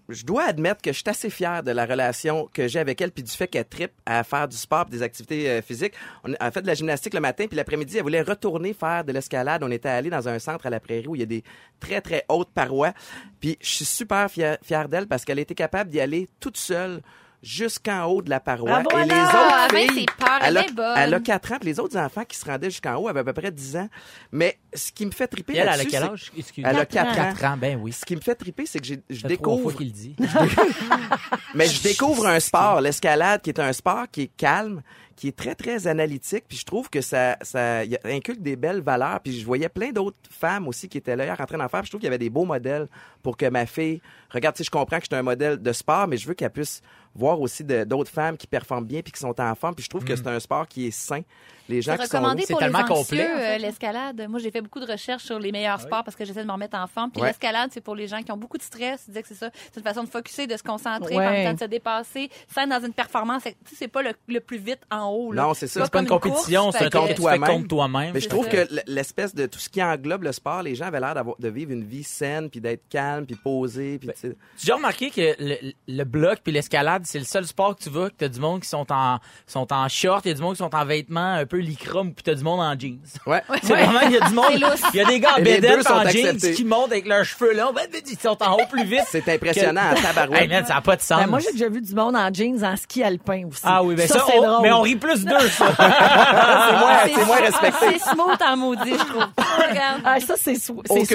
[0.10, 3.12] je dois admettre que je suis assez fier de la relation que j'ai avec elle
[3.12, 5.94] puis du fait qu'elle tripe à faire du sport des activités euh, physiques.
[6.24, 9.12] On a fait de la gymnastique le matin puis l'après-midi, elle voulait retourner faire de
[9.14, 9.64] l'escalade.
[9.64, 11.44] On était allé dans un centre à la prairie où il y a des
[11.80, 12.94] très, très hautes parois.
[13.40, 16.58] Puis je suis super fier, fier d'elle parce qu'elle a été capable d'y aller toute
[16.58, 17.02] seule
[17.42, 18.82] jusqu'en haut de la paroi.
[18.82, 20.98] Bravo, et les autres Ah, ben, filles, peur, elle, a, elle est bonne.
[20.98, 23.24] elle a 4 ans, puis les autres enfants qui se rendaient jusqu'en haut avaient à
[23.24, 23.88] peu près 10 ans.
[24.34, 26.32] Mais ce qui me fait triper elle, elle a quel c'est- âge?
[26.58, 27.34] Elle a Quatre 4 ans.
[27.34, 27.94] 4 ans, ben oui.
[27.94, 29.94] Ce qui me fait triper, c'est que j'ai- je Ça trois fois découvre qu'il le
[29.94, 30.16] dit.
[31.56, 34.82] mais je découvre un sport, l'escalade, qui est un sport qui est calme,
[35.20, 36.46] qui est très, très analytique.
[36.48, 39.20] Puis je trouve que ça, ça inculque des belles valeurs.
[39.20, 41.82] Puis je voyais plein d'autres femmes aussi qui étaient là hier en train d'en faire.
[41.82, 42.88] Puis je trouve qu'il y avait des beaux modèles
[43.22, 44.02] pour que ma fille...
[44.30, 46.52] Regarde, sais, je comprends que je suis un modèle de sport, mais je veux qu'elle
[46.52, 46.82] puisse
[47.14, 49.76] voir aussi d'autres femmes qui performent bien puis qui sont en forme.
[49.76, 51.22] Puis je trouve que c'est un sport qui est sain.
[51.70, 53.56] Les gens C'est qui sont C'est pour les tellement anxieux, complet, en fait.
[53.56, 54.26] euh, l'escalade.
[54.30, 56.54] Moi, j'ai fait beaucoup de recherches sur les meilleurs sports parce que j'essaie de m'en
[56.56, 57.12] remettre en forme.
[57.12, 57.28] Puis Ouais.
[57.30, 59.04] l'escalade, c'est pour les gens qui ont beaucoup de stress.
[59.06, 59.50] Tu disais que c'est ça.
[59.72, 61.26] C'est une façon de focuser, de se concentrer, Ouais.
[61.28, 62.30] en même temps de se dépasser.
[62.54, 65.08] Sans être dans une performance, c'est- tu sais, c'est pas le, le plus vite en
[65.10, 65.32] haut.
[65.32, 65.44] Là.
[65.44, 65.84] Non, c'est ça.
[65.86, 68.14] C'est pas une comme compétition, course, c'est contre toi-même.
[68.14, 71.00] Mais je trouve que l'espèce de tout ce qui englobe le sport, les gens avaient
[71.00, 74.30] l'air d'avoir- de vivre une vie saine, puis d'être calme, puis posé, puis tu sais.
[74.30, 77.84] Tu as déjà remarqué que le, le bloc puis l'escalade, c'est le seul sport que
[77.84, 80.36] tu vas, que t'as du monde qui sont en, sont en short, il y a
[80.36, 83.00] du monde qui sont en vêtements un peu lycra, puis t'as du monde en jeans.
[83.26, 83.42] Ouais.
[83.64, 84.46] C'est vraiment, il y a du monde.
[84.94, 86.54] Il y a des gars en en jeans acceptés.
[86.54, 87.74] qui montent avec leurs cheveux longs.
[87.74, 89.04] Ben, Ils sont en haut plus vite.
[89.10, 90.42] C'est impressionnant à tabarouette.
[90.42, 91.20] Hey, man, ça n'a pas de sens.
[91.22, 93.62] Ben, moi, j'ai déjà vu du monde en jeans en ski alpin aussi.
[93.64, 94.62] ah oui, ben ça, c'est on- drôle.
[94.64, 95.66] mais on rit plus d'eux, ça.
[95.78, 97.86] c'est moins, c'est moins respecté.
[98.00, 99.26] C'est smooth en maudit, je trouve.
[99.70, 100.02] Regarde.
[100.06, 101.06] Ah, ça, c'est so soivé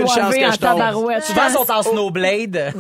[0.40, 1.24] que en tabarouette.
[1.24, 2.74] Souvent, ils sont en snowblade.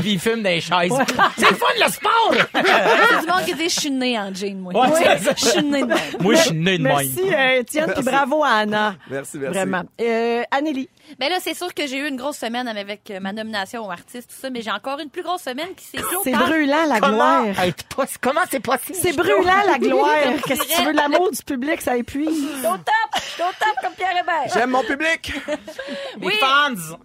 [0.00, 0.92] Puis ils fument des chaises.
[1.36, 2.34] C'est le fun, le sport!
[2.54, 4.72] C'est du monde qui dit je suis né en jean, moi.
[5.36, 5.94] Je suis né de.
[6.22, 6.96] Moi, je suis né de même.
[7.14, 8.96] Merci, euh, Étienne, puis bravo à Anna.
[9.10, 9.54] Merci, merci.
[9.54, 9.82] Vraiment.
[10.00, 10.88] Euh, Anneli.
[11.18, 13.90] Ben là, c'est sûr que j'ai eu une grosse semaine avec euh, ma nomination au
[13.90, 16.84] artiste, tout ça, mais j'ai encore une plus grosse semaine qui s'est clôt C'est brûlant,
[16.86, 17.66] la Comment, gloire.
[18.20, 18.98] Comment c'est possible?
[19.00, 20.10] C'est brûlant, la gloire.
[20.46, 20.92] Qu'est-ce que tu veux?
[20.92, 22.28] L'amour du public, ça épuise.
[22.28, 22.84] Je suis au top!
[23.16, 24.52] Je suis au top comme Pierre Hébert!
[24.54, 25.32] J'aime mon public.
[26.20, 26.34] Les Oui.
[26.40, 26.96] fans!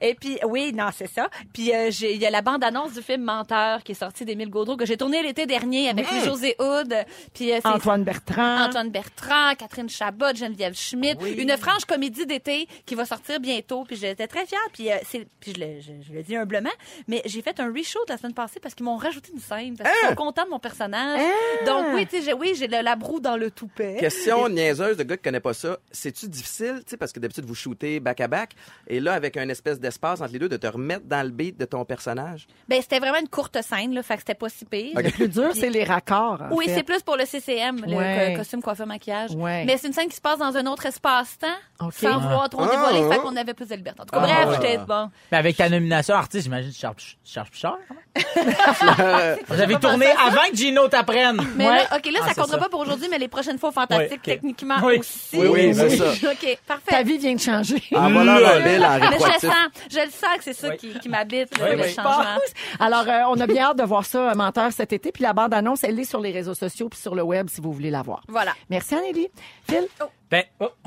[0.00, 1.28] Et puis, oui, non, c'est ça.
[1.52, 4.76] Puis, euh, il y a la bande-annonce du film Menteur qui est sorti d'Émile Gaudreau
[4.76, 6.94] que j'ai tourné l'été dernier avec José Hood.
[7.34, 8.64] Puis, euh, c'est- Antoine Bertrand.
[8.64, 13.84] Antoine Bertrand, Catherine Chabot, Geneviève Schmidt, une franche comédie d'été qui va sortir bientôt.
[13.84, 14.60] Puis j'étais très fière.
[14.72, 16.70] Puis, euh, c'est, puis je, le, je, je le dis humblement,
[17.08, 19.90] mais j'ai fait un reshoot la semaine passée parce qu'ils m'ont rajouté une scène parce
[19.90, 21.20] qu'ils sont contents de mon personnage.
[21.66, 23.96] Donc oui, tu sais, j'ai- oui, j'ai le- la broue dans le toupet.
[24.00, 25.78] Question niaiseuse de gars qui connaît pas ça.
[25.90, 28.52] C'est-tu difficile, tu sais, parce que d'habitude vous shootez back à back,
[28.86, 31.58] et là avec un espèce d'espace entre les deux, de te remettre dans le beat
[31.58, 32.46] de ton personnage?
[32.68, 34.98] Ben c'était vraiment une courte scène là, fait que c'était pas si pire.
[35.00, 36.42] Le plus dur, c'est les raccords.
[36.52, 36.76] Oui, fait.
[36.76, 38.34] c'est plus pour le CCM, le Ouais.
[38.36, 39.30] costume, coiffure, maquillage.
[39.34, 39.64] Ouais.
[39.64, 41.46] Mais c'est une scène qui se passe dans un autre espace-temps,
[41.92, 42.70] sans vouloir trop Ah.
[42.70, 43.14] dévoiler, Ah.
[43.14, 44.00] fait qu'on avait plus de liberté.
[44.00, 44.44] En tout cas, Ah.
[44.46, 45.10] bref, j'étais bon.
[45.32, 47.76] Mais avec ta nomination artiste, j'imagine que tu charges, charges plus cher.
[49.48, 51.40] Vous avez tourné avant que Gino t'apprenne.
[51.56, 52.62] Mais là, OK, là, Ah, ça c'est comptera ça.
[52.64, 54.98] pas pour aujourd'hui, mais les prochaines fois, fantastiques, techniquement Oui.
[54.98, 55.36] aussi.
[55.38, 56.04] Oui, oui, c'est ça.
[56.32, 56.90] OK, parfait.
[56.90, 57.82] Ta vie vient de changer.
[57.94, 60.68] Envoie-leur un Le- bill en Mais je le sens, je le sens que c'est ça
[60.70, 60.76] Oui.
[60.76, 62.38] qui, qui m'habite, Oui, le, changement.
[62.78, 65.12] Alors, euh, on a bien hâte de voir ça, euh, Menteur, cet été.
[65.12, 67.72] Puis la bande-annonce, elle est sur les réseaux sociaux puis sur le web si vous
[67.72, 68.22] voulez la voir.
[68.28, 68.52] Voilà.
[68.68, 69.28] Merci, Anneli.
[69.68, 69.86] Phil?
[70.30, 70.70] Ben, oh.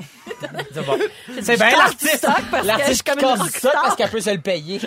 [0.72, 0.98] c'est bon.
[1.42, 2.26] C'est bien l'artiste.
[2.64, 4.80] L'artiste qui casse du stock parce qu'elle peut se le payer.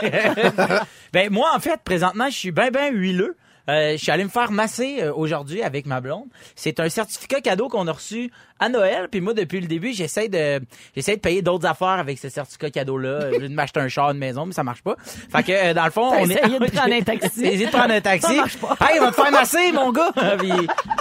[1.14, 3.38] ben, moi, en fait, présentement, je suis bien, bien huileux.
[3.70, 6.28] Euh, je suis allé me faire masser euh, aujourd'hui avec ma blonde.
[6.56, 9.08] C'est un certificat cadeau qu'on a reçu à Noël.
[9.10, 10.60] Puis moi, depuis le début, j'essaie de
[10.96, 13.32] j'essaie de payer d'autres affaires avec ce certificat cadeau-là.
[13.34, 14.96] Je veux de m'acheter un char, une maison, mais ça marche pas.
[15.32, 17.30] Fait que euh, dans le fond, on est essayé de prendre un taxi.
[17.42, 18.28] J'ai essayé de prendre un taxi.
[18.28, 18.78] Ça marche pas.
[18.82, 20.12] Hey, il va te faire masser, mon gars.
[20.40, 20.52] Puis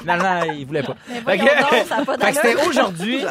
[0.01, 0.97] finalement, il voulait pas.
[1.09, 3.25] Mais Fait que- a pas fait que c'était aujourd'hui,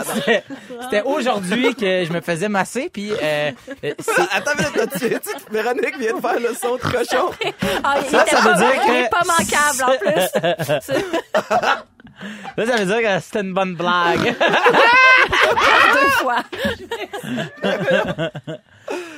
[0.82, 2.90] c'était- aujourd'hui que je me faisais masser.
[2.92, 3.52] Puis euh,
[3.84, 3.94] euh,
[4.34, 7.30] Attends, minute, tu sais que Véronique vient de faire le son de cochon.
[7.84, 11.95] Ah, il Ça, était ça pas, veut dire il que- est pas manquable, en plus.
[12.56, 14.36] C'est- là, ça veut dire que c'était une bonne blague.
[15.94, 16.44] Deux fois.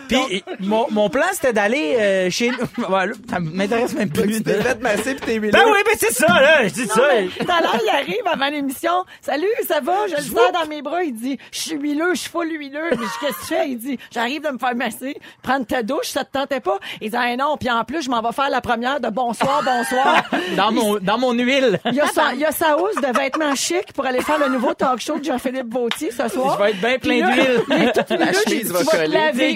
[0.07, 2.57] Puis mon, mon plan, c'était d'aller euh, chez nous.
[2.87, 4.41] Voilà, ça m'intéresse même Tu plus.
[4.43, 5.65] t'es fait masser pis t'es mis Ben là.
[5.67, 6.63] oui, ben c'est ça, là.
[6.67, 6.95] Je dis ça.
[7.39, 8.91] Tout à l'heure, il arrive avant l'émission.
[9.21, 10.07] Salut, ça va?
[10.07, 11.03] Je le sens dans mes bras.
[11.03, 12.89] Il dit, je suis huileux, je suis full huileux.
[12.91, 13.69] Mais je- qu'est-ce que tu fais?
[13.69, 16.77] Il dit, j'arrive de me faire masser, prendre ta douche, ça te tentait pas?
[17.01, 19.61] Il dit, ah non, puis en plus, je m'en vais faire la première de bonsoir,
[19.63, 20.23] bonsoir.
[20.55, 21.79] Dans mon, dans mon huile.
[21.85, 24.37] Il y, a sa, il y a sa housse de vêtements chics pour aller faire
[24.39, 26.57] le nouveau talk show de Jean-Philippe Vautier ce soir.
[26.57, 28.17] Je vais être bien plein d'huile.
[28.17, 29.55] La chemise va tu coller.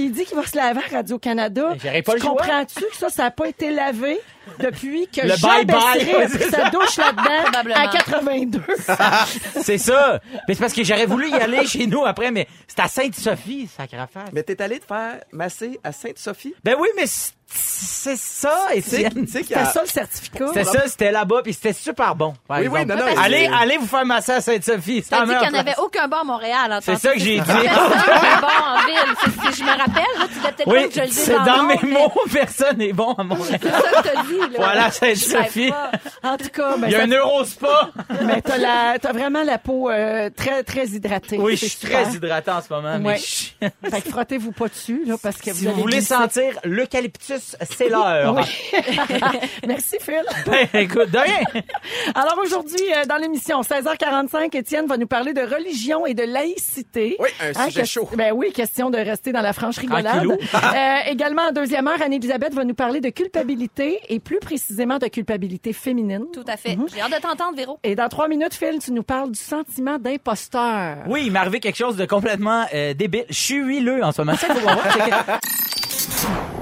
[0.00, 1.74] Il dit qu'il va se laver à Radio-Canada.
[1.82, 2.30] J'aurais pas le choix.
[2.30, 4.18] Comprends-tu que ça, ça n'a pas été lavé
[4.60, 5.66] depuis que Le Jean bye-bye.
[5.66, 8.62] Besseret a pris sa douche là-dedans à 82.
[9.60, 10.20] C'est ça.
[10.46, 13.68] Mais c'est parce que j'aurais voulu y aller chez nous après, mais c'est à Sainte-Sophie,
[13.76, 14.28] sacrafage.
[14.32, 16.54] Mais t'es allé te faire masser à Sainte-Sophie?
[16.64, 17.34] Ben oui, mais c'est-
[18.16, 19.64] ça, Tu tu a...
[19.64, 20.46] ça le certificat.
[20.48, 22.34] C'était ça, c'était là-bas, puis c'était super bon.
[22.46, 23.00] par Oui, oui, exemple.
[23.02, 25.02] non, non, allez, allez vous faire masser à Sainte-Sophie.
[25.08, 26.72] T'as dit qu'il n'y en avait aucun bar à Montréal.
[26.72, 27.46] en C'est ça que j'ai dit.
[27.46, 29.52] Bon en ville.
[29.52, 31.34] Si je me rappelle, là, tu devais peut-être pas Oui, que je le dise c'est
[31.44, 33.58] dans mes mais mots, personne n'est bon à Montréal.
[33.62, 34.38] C'est ça que t'as dit.
[34.38, 34.56] là.
[34.56, 35.70] Voilà, c'est Sophie.
[35.70, 35.90] pas.
[36.22, 37.90] En tout cas, ben, Il y a ça- un Eurospa.
[38.24, 41.38] mais t'as la, t'as vraiment la peau euh, très, très hydratée.
[41.38, 42.02] Oui, je C'est suis super.
[42.04, 43.18] très hydratant en ce moment, mais Ouais.
[43.18, 46.14] je- Fait que frottez-vous pas dessus, là, parce que si vous allez voulez glisser.
[46.14, 48.34] sentir l'eucalyptus, c'est l'heure.
[49.66, 50.22] Merci, Phil.
[50.46, 51.62] Ben, écoute, de rien.
[52.14, 57.16] Alors aujourd'hui, euh, dans l'émission 16h45, Étienne va nous parler de religion et de laïcité.
[57.18, 58.08] Oui, un sujet ques- chaud.
[58.14, 59.67] Ben oui, question de rester dans la franche
[60.78, 65.06] Euh, également, en deuxième heure, Anne-Elisabeth va nous parler de culpabilité et plus précisément de
[65.06, 66.24] culpabilité féminine.
[66.32, 66.76] Tout à fait.
[66.92, 67.78] J'ai hâte de t'entendre, Véro.
[67.84, 70.98] Et dans trois minutes, Phil, tu nous parles du sentiment d'imposteur.
[71.06, 73.24] Oui, il m'est arrivé quelque chose de complètement euh, débile.
[73.28, 74.36] Je suis huileux en ce moment.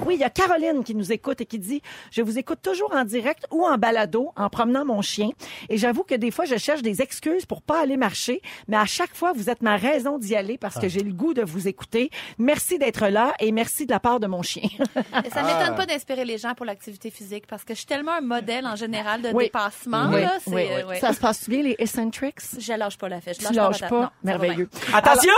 [0.07, 2.92] Oui, il y a Caroline qui nous écoute et qui dit Je vous écoute toujours
[2.95, 5.31] en direct ou en balado en promenant mon chien.
[5.69, 8.85] Et j'avoue que des fois, je cherche des excuses pour pas aller marcher, mais à
[8.85, 11.66] chaque fois, vous êtes ma raison d'y aller parce que j'ai le goût de vous
[11.69, 12.11] écouter.
[12.38, 14.69] Merci d'être là et merci de la part de mon chien.
[15.25, 18.12] Et ça m'étonne pas d'inspirer les gens pour l'activité physique parce que je suis tellement
[18.12, 19.45] un modèle en général de Oui.
[19.45, 20.09] dépassement.
[20.11, 20.95] Oui, Là, c'est, oui, euh.
[21.01, 22.38] Ça se passe bien, les eccentrics?
[22.59, 23.40] Je lâche pas la fête.
[23.40, 23.88] Je lâche pas.
[23.90, 24.69] Non, Merveilleux.
[24.92, 25.33] Attention!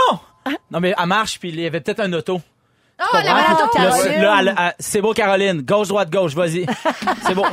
[0.71, 2.41] Non, mais elle marche, puis il y avait peut-être un auto.
[2.99, 4.03] Oh, la Ah, balado, Caroline.
[4.03, 4.21] Caroline.
[4.21, 5.61] Là, là, elle- c'est beau, Caroline.
[5.61, 6.65] Gauche, droite, gauche, vas-y.
[7.25, 7.45] C'est beau.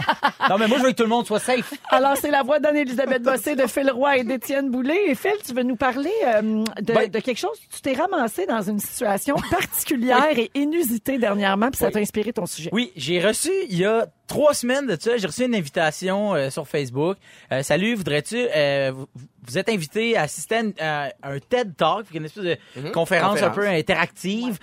[0.49, 1.73] Non, mais moi, je veux que tout le monde soit safe.
[1.91, 4.99] Alors, c'est la voix d'Anne-Elisabeth Bossé, de Phil Roy et d'Étienne Boulay.
[5.09, 7.59] Et Phil, tu veux nous parler euh, de, Ben- de quelque chose?
[7.75, 12.47] Tu t'es ramassé dans une situation particulière et inusitée dernièrement, puis ça t'a inspiré ton
[12.47, 12.71] sujet.
[12.73, 16.51] Oui, j'ai reçu il y a trois semaines de ça, j'ai reçu une invitation euh,
[16.51, 17.17] sur Facebook.
[17.53, 19.07] Euh, salut, voudrais-tu euh, vous,
[19.47, 23.55] vous êtes invité à assister à, un TED Talk, une espèce de conférence, un Conférence.
[23.57, 24.59] peu interactive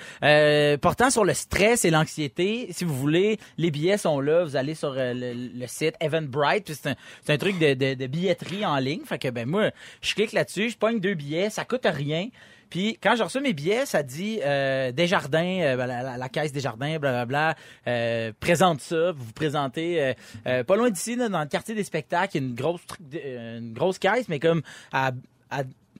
[0.73, 2.67] euh, portant sur le stress et l'anxiété.
[2.71, 4.43] Si vous voulez, les billets sont là.
[4.43, 9.01] Vous allez sur euh, le, le site Eventbrite, c'est un, truc de, billetterie en ligne.
[9.05, 12.29] Fait que ben moi, je clique là-dessus, je pogne deux billets, ça coûte rien.
[12.69, 17.55] Puis quand j'ai reçu mes billets, ça dit euh, Desjardins, ben, la, caisse Desjardins, blablabla,
[17.87, 22.41] euh, présente ça, vous vous présentez pas loin d'ici, dans le quartier des spectacles, il
[22.41, 22.81] y a une grosse
[23.13, 25.11] une grosse caisse, mais comme à-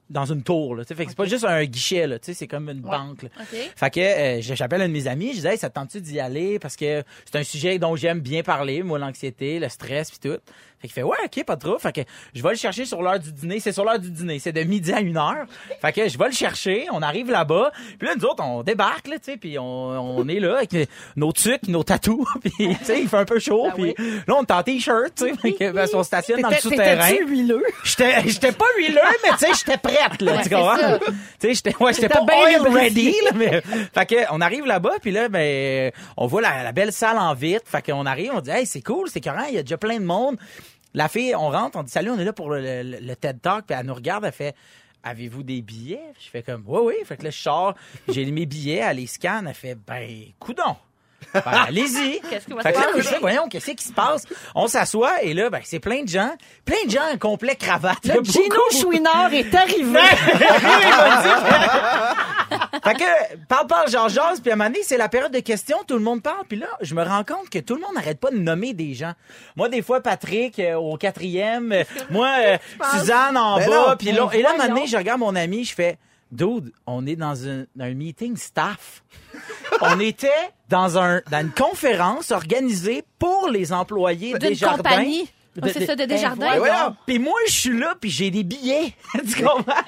[0.10, 0.76] dans une tour.
[0.76, 3.24] Là, fait que c'est pas juste un guichet, là, c'est comme une banque.
[3.24, 3.30] là.
[3.76, 6.20] Fait que euh, j'appelle un de mes amis, je disais hey, ça te tente-tu d'y
[6.20, 6.60] aller?
[6.60, 10.39] Parce que c'est un sujet dont j'aime bien parler, moi l'anxiété, le stress puis tout.
[10.84, 11.80] Fait qu'il fait ouais, OK, pas trop.
[11.80, 12.02] Fait que
[12.36, 14.63] je vais le chercher sur l'heure du dîner, c'est sur l'heure du dîner, c'est de
[14.63, 15.46] midi à une heure.
[15.82, 19.08] Fait que je vais le chercher, on arrive là-bas, puis là nous autres on débarque
[19.08, 22.84] là, tu sais, puis on, on est là avec nos tucs, nos tatous, puis tu
[22.84, 23.96] sais, il fait un peu chaud, puis
[24.28, 27.13] là on est en t-shirt, tu sais, parce qu'on stationne dans le souterrain.
[27.28, 27.63] Huileux?
[27.86, 31.00] J'étais, j'étais pas huileux, mais tu sais, j'étais prête, là, tu comprends?
[31.39, 34.96] Tu sais, j'étais, ouais, j'étais pas bien ready, là, mais, fait que, on arrive là-bas,
[35.02, 38.41] puis là, ben, on voit la, la belle salle en vitre, fait qu'on arrive, on
[38.41, 40.36] dit, hey, c'est cool, c'est correct, il y a déjà plein de monde.
[40.94, 43.76] La fille, on rentre, on dit, salut, on est là pour le, TED Talk, puis
[43.78, 44.56] elle nous regarde, elle fait,
[45.04, 46.14] avez-vous des billets?
[46.20, 47.76] Je fais comme, oui, oui, fait que là, je sors,
[48.08, 50.08] j'ai mes billets, elle les scanne, elle fait, ben,
[50.40, 50.76] coudon.
[51.34, 52.22] Ben, allez-y.
[52.30, 53.17] Qu'est-ce qui va Fait se que là, passer?
[53.19, 54.24] voyons, qu'est-ce qui se passe?
[54.56, 56.32] On s'assoit et là, ben, c'est plein de gens,
[56.65, 58.06] plein de gens en complet cravate.
[58.06, 60.00] Le Gino Chouinard est arrivé.
[62.84, 65.39] fait que, parle, parle, genre, jase, puis à un moment donné, c'est la période de
[65.39, 67.93] questions, tout le monde parle, puis là, je me rends compte que tout le monde
[67.96, 69.13] n'arrête pas de nommer des gens.
[69.56, 72.58] Moi, des fois, Patrick, euh, au quatrième, euh, moi, euh,
[72.91, 75.36] Suzanne en Ben bas, puis là, et là, à un moment donné, je regarde mon
[75.36, 75.98] ami, je fais,
[76.32, 79.04] dude, on est dans un, un meeting staff.
[79.84, 80.30] On était
[80.69, 84.78] dans un, dans une conférence organisée pour les employés D'une des jardins.
[84.78, 85.30] compagnie.
[85.62, 86.50] Oh, c'est ça, de Desjardins.
[86.54, 86.96] Ben voyons.
[87.06, 88.91] Puis moi, je suis là, puis j'ai des billets.
[89.36, 89.84] tu comprends?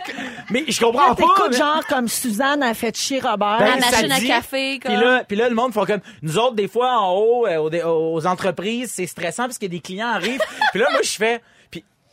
[0.51, 1.23] Mais je comprends pas.
[1.23, 3.57] T'écoutes mais- genre comme Suzanne a fait chier Robert.
[3.57, 4.27] Ben, La ça machine à dit.
[4.27, 4.91] café, comme.
[4.93, 7.57] Puis là, puis là, le monde font comme nous autres des fois en haut euh,
[7.57, 10.39] aux, aux entreprises, c'est stressant parce que des clients arrivent.
[10.71, 11.41] puis là, moi je fais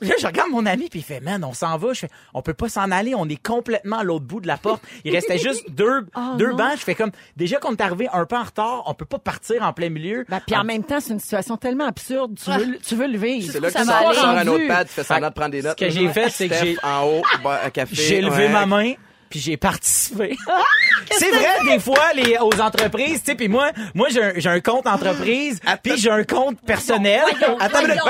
[0.02, 1.92] puis là, je regarde mon ami puis il fait man, on s'en va.
[1.94, 4.56] Je fais on peut pas s'en aller, on est complètement à l'autre bout de la
[4.58, 4.82] porte.
[5.04, 6.56] Il restait juste deux Oh, deux non.
[6.56, 6.72] bancs.
[6.76, 9.62] Je fais comme déjà qu'on est arrivé un peu en retard, on peut pas partir
[9.62, 10.24] en plein milieu.
[10.28, 12.38] Ben, puis en même temps, c'est une situation tellement absurde.
[12.42, 13.50] Tu veux, le- tu veux le vivre.
[13.52, 14.48] C'est là que Ça tu sors, un Rendu.
[14.50, 15.78] autre pad, tu fais semblant de prendre des notes.
[15.78, 17.94] que j'ai fait, c'est que j'ai- en haut, bois un café.
[17.94, 18.48] J'ai levé ouais.
[18.48, 18.92] ma main.
[19.32, 20.36] Puis j'ai participé.
[21.10, 24.50] c'est vrai, des fois, les, aux entreprises, tu sais, puis moi, moi, j'ai un, j'ai
[24.50, 27.22] un compte entreprise, puis j'ai un compte personnel.
[27.38, 28.02] Voyons, Attends une minute.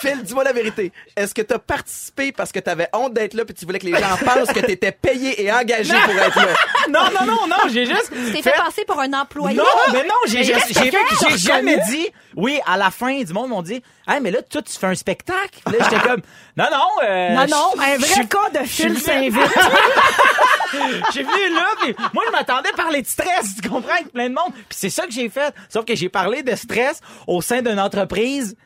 [0.00, 0.90] Phil, dis-moi la vérité.
[1.14, 3.92] Est-ce que t'as participé parce que t'avais honte d'être là puis tu voulais que les
[3.92, 6.46] gens pensent que t'étais payé et engagé pour être là?
[6.88, 8.10] Non, non, non, non, j'ai juste.
[8.10, 9.56] Tu t'es fait passer pour un employé.
[9.56, 12.08] Non, mais non, j'ai j'ai- j'ai jamais dit.
[12.34, 14.94] Oui, à la fin du monde m'ont dit, hey, mais là, toi, tu fais un
[14.94, 15.60] spectacle.
[15.66, 16.22] Là, j'étais comme,
[16.56, 16.86] non, non.
[17.04, 19.34] Euh, Non, non, je- un je vrai suis- cas de Phil s'invite.
[21.14, 24.34] J'ai venu là, puis moi, je m'attendais par les stress, tu comprends, avec plein de
[24.34, 24.52] monde.
[24.68, 25.54] Puis c'est ça que j'ai fait.
[25.68, 28.56] Sauf que j'ai parlé de stress au sein d'une entreprise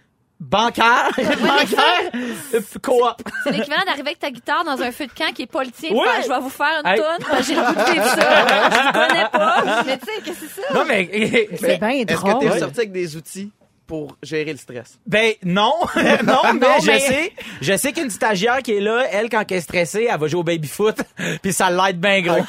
[0.41, 2.11] bancaire, bancaire,
[2.55, 3.23] euh, coop.
[3.45, 5.71] C'est l'équivalent d'arriver avec ta guitare dans un feu de camp qui est pas le
[5.71, 5.91] tien.
[5.91, 6.05] de Ouais.
[6.05, 6.99] faire, je vais vous faire une Hey.
[6.99, 7.27] toune.
[7.31, 8.47] Ben, J'ai le goût de vivre ça.
[8.71, 9.83] Je connais pas.
[9.87, 10.75] Mais tu sais, qu'est-ce que c'est ça?
[10.75, 11.09] Non, mais,
[11.59, 12.39] C'est bien Est-ce que drôle.
[12.41, 13.51] t'es sorti avec des outils?
[13.87, 14.99] Pour gérer le stress?
[15.07, 15.73] Ben non,
[16.25, 19.59] non, mais je mais- sais, je sais qu'une stagiaire qui est là, elle quand elle
[19.59, 20.97] est stressée, elle va jouer au baby foot,
[21.43, 22.43] puis ça l'aide bien gros.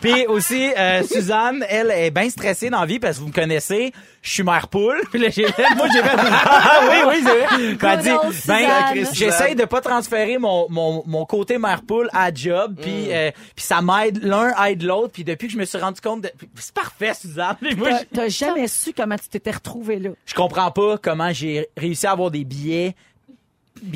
[0.00, 3.32] puis aussi euh, Suzanne, elle est bien stressée dans la vie parce que vous me
[3.32, 3.92] connaissez,
[4.26, 5.00] je suis mère poule.
[5.10, 5.44] Puis là, j'ai
[5.76, 7.96] moi j'ai fait ah oui oui c'est vrai.
[7.98, 9.06] Dit ben Suzanne.
[9.14, 13.64] j'essaye de pas transférer mon mon mon côté mère poule à job puis euh, puis
[13.64, 16.74] ça m'aide l'un aide l'autre puis depuis que je me suis rendu compte de c'est
[16.74, 17.56] parfait Suzanne.
[17.76, 20.10] Moi, T'as- je- T'as jamais su comment tu t'étais retrouvé là.
[20.26, 22.94] je comprends pas comment j'ai réussi à avoir des billets.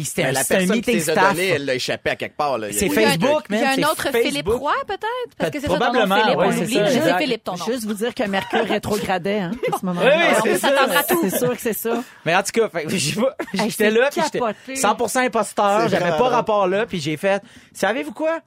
[0.04, 1.30] C'était Ben, un, la c'est un personne qui meeting les a staff.
[1.34, 2.58] donnés, elle l'a échappé à quelque part.
[2.58, 2.68] Là.
[2.68, 4.02] Il y a- C'est Il y a un- Facebook, Il y a un c'est autre
[4.02, 4.22] Facebook.
[4.22, 5.36] Philippe Roy, peut-être?
[5.38, 6.38] Parce que c'est ça ton nom, Probablement, Philippe.
[6.38, 7.00] ouais, on c'est oublie.
[7.00, 7.18] ça.
[7.18, 7.64] Philippe, ton nom.
[7.66, 10.16] Juste vous dire que Mercure rétrogradait hein, à ce moment-là.
[10.16, 10.68] Oui, c'est on ça.
[10.68, 11.18] s'attendra à tout.
[11.22, 12.02] C'est sûr que c'est ça.
[12.24, 14.74] Mais en tout cas, j'étais c'est là, puis j'étais capoté.
[14.74, 18.40] 100% imposteur, C'est j'avais pas rapport là, puis j'ai fait, savez-vous quoi?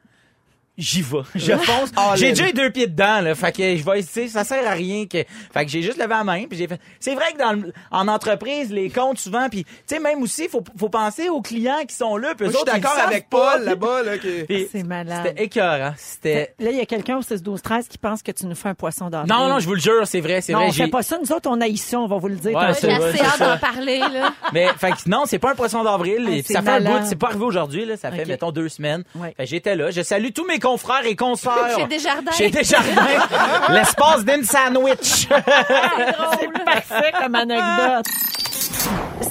[0.77, 1.19] J'y vais.
[1.35, 1.91] Je fonce.
[1.95, 3.35] All j'ai déjà eu deux pieds dedans, là.
[3.35, 5.19] Fait que je vais, tu sais, ça sert à rien que,
[5.53, 7.71] fait que j'ai juste levé la main puis j'ai fait, c'est vrai que dans le-
[7.91, 11.83] en entreprise, les comptes souvent puis, tu sais, même aussi, faut, faut penser aux clients
[11.87, 13.29] qui sont là puis je suis d'accord avec.
[13.29, 14.01] Paul là-bas.
[14.03, 14.43] Là, qui...
[14.47, 15.21] Puis C'est malade.
[15.27, 15.93] C'était écœurant.
[15.97, 18.55] C'était, Là, il y a quelqu'un au 6 12 13 qui pense que tu nous
[18.55, 19.31] fais un poisson d'avril.
[19.31, 20.67] non, non, je vous le jure, c'est vrai, c'est Non, vrai.
[20.69, 21.17] on j'ai- fait pas ça.
[21.21, 22.57] Nous autres, on a ici, on va vous le dire.
[22.57, 24.33] Ouais, c'est hâte d'en parler, là.
[24.53, 26.27] Mais fait que non, c'est pas un poisson d'avril.
[26.27, 29.03] Ah, ça fait un bout, c'est pas arrivé aujourd'hui là, ça fait mettons deux semaines.
[29.15, 29.33] Ouais.
[29.37, 31.77] Fait que j'étais là, je salue tous mes confrères et consoeurs.
[31.77, 32.31] Chez Desjardins.
[32.31, 33.05] Chez Desjardins.
[33.69, 35.27] L'espace d'une sandwich.
[35.27, 38.05] C'est parfait comme anecdote.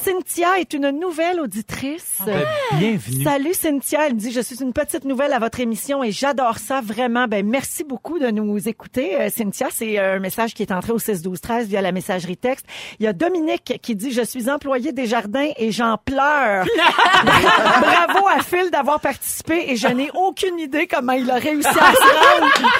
[0.04, 2.20] Cynthia est une nouvelle auditrice.
[2.78, 3.24] Bienvenue.
[3.24, 6.80] Salut Cynthia, elle dit je suis une petite nouvelle à votre émission et j'adore ça
[6.82, 7.26] vraiment.
[7.28, 10.92] Ben merci beaucoup de nous écouter Euh, Cynthia, c'est euh, un message qui est entré
[10.92, 12.66] au 6 12 13 via la messagerie texte.
[13.00, 16.66] Il y a Dominique qui dit je suis employé des jardins et j'en pleure.
[17.24, 21.72] Bravo à Phil d'avoir participé et je n'ai aucune idée comment il a réussi à
[21.72, 22.70] se rendre.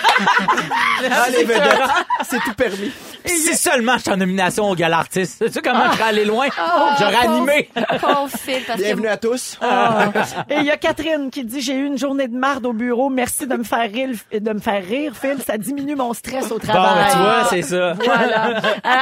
[1.11, 1.91] Ah, vedettes,
[2.29, 2.93] c'est tout permis.
[3.37, 5.39] Si seulement j'étais en nomination au Gala Artiste.
[5.39, 6.47] Sais-tu comment je serais allé loin?
[6.59, 7.69] Ah, J'aurais pauvre- animé.
[8.01, 9.59] Pauvre Phil, parce Bienvenue que à tous.
[9.61, 10.11] Ah.
[10.51, 13.09] Et il y a Catherine qui dit j'ai eu une journée de marde au bureau.
[13.11, 15.37] Merci de me faire rire, de me faire rire, Phil.
[15.47, 17.05] Ça diminue mon stress au Bon, travail.
[17.07, 17.93] ben, tu vois, c'est ça.
[17.95, 18.59] Voilà.
[18.59, 18.61] Euh,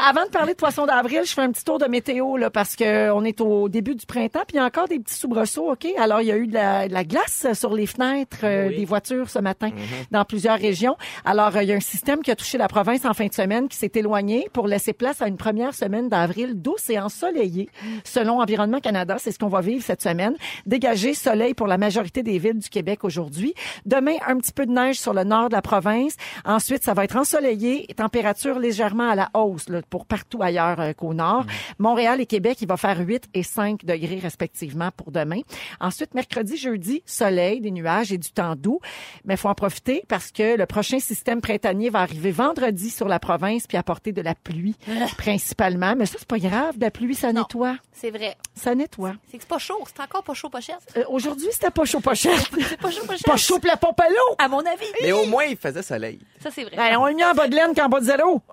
[0.09, 2.77] avant de parler de poisson d'avril, je fais un petit tour de météo là parce
[2.77, 5.73] que on est au début du printemps puis il y a encore des petits soubresauts,
[5.73, 5.87] OK?
[5.99, 8.77] Alors il y a eu de la, de la glace sur les fenêtres euh, Oui.
[8.77, 9.71] des voitures ce matin
[10.11, 10.97] dans plusieurs régions.
[11.25, 13.35] Alors euh, il y a un système qui a touché la province en fin de
[13.35, 14.20] semaine qui s'est éloigné
[14.53, 17.69] pour laisser place à une première semaine d'avril douce et ensoleillée
[18.05, 20.35] selon Environnement Canada, c'est ce qu'on va vivre cette semaine.
[20.67, 23.55] Dégagé soleil pour la majorité des villes du Québec aujourd'hui.
[23.87, 26.17] Demain un petit peu de neige sur le nord de la province.
[26.45, 30.93] Ensuite, ça va être ensoleillé, température légèrement à la hausse là, pour partout ailleurs euh,
[30.93, 31.47] qu'au nord.
[31.79, 35.41] Montréal et Québec, il va faire 8 et 5 degrés respectivement pour demain.
[35.81, 38.81] Ensuite, mercredi, jeudi, soleil, des nuages et du temps doux.
[39.25, 43.19] Mais faut en profiter parce que le prochain système printanier va arriver vendredi sur la
[43.19, 44.75] province puis apporter de la pluie
[45.19, 45.95] principalement.
[45.97, 46.77] Mais ça, c'est pas grave.
[46.79, 47.43] De la pluie, ça Non.
[47.43, 47.77] nettoie.
[47.93, 48.37] c'est vrai.
[48.55, 49.13] Ça nettoie.
[49.31, 49.79] C'est que c'est pas chaud.
[49.95, 50.79] C'est encore pas chaud, pas cher.
[50.97, 52.33] Euh, Aujourd'hui, c'était pas chaud, pas cher.
[52.69, 53.25] C'est pas chaud, pas cher.
[53.27, 54.35] pas chaud pour la pompe à l'eau.
[54.39, 54.87] À mon avis.
[55.03, 56.19] Mais au moins, il faisait soleil.
[56.43, 56.77] Ça, c'est vrai.
[56.77, 58.41] Ben, on est mieux en bas de laine qu'en bas de zéro.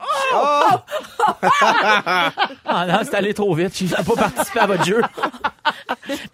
[2.66, 3.76] Ah non, c'est allé trop vite.
[3.78, 5.02] Je n'ai pas participé à votre jeu.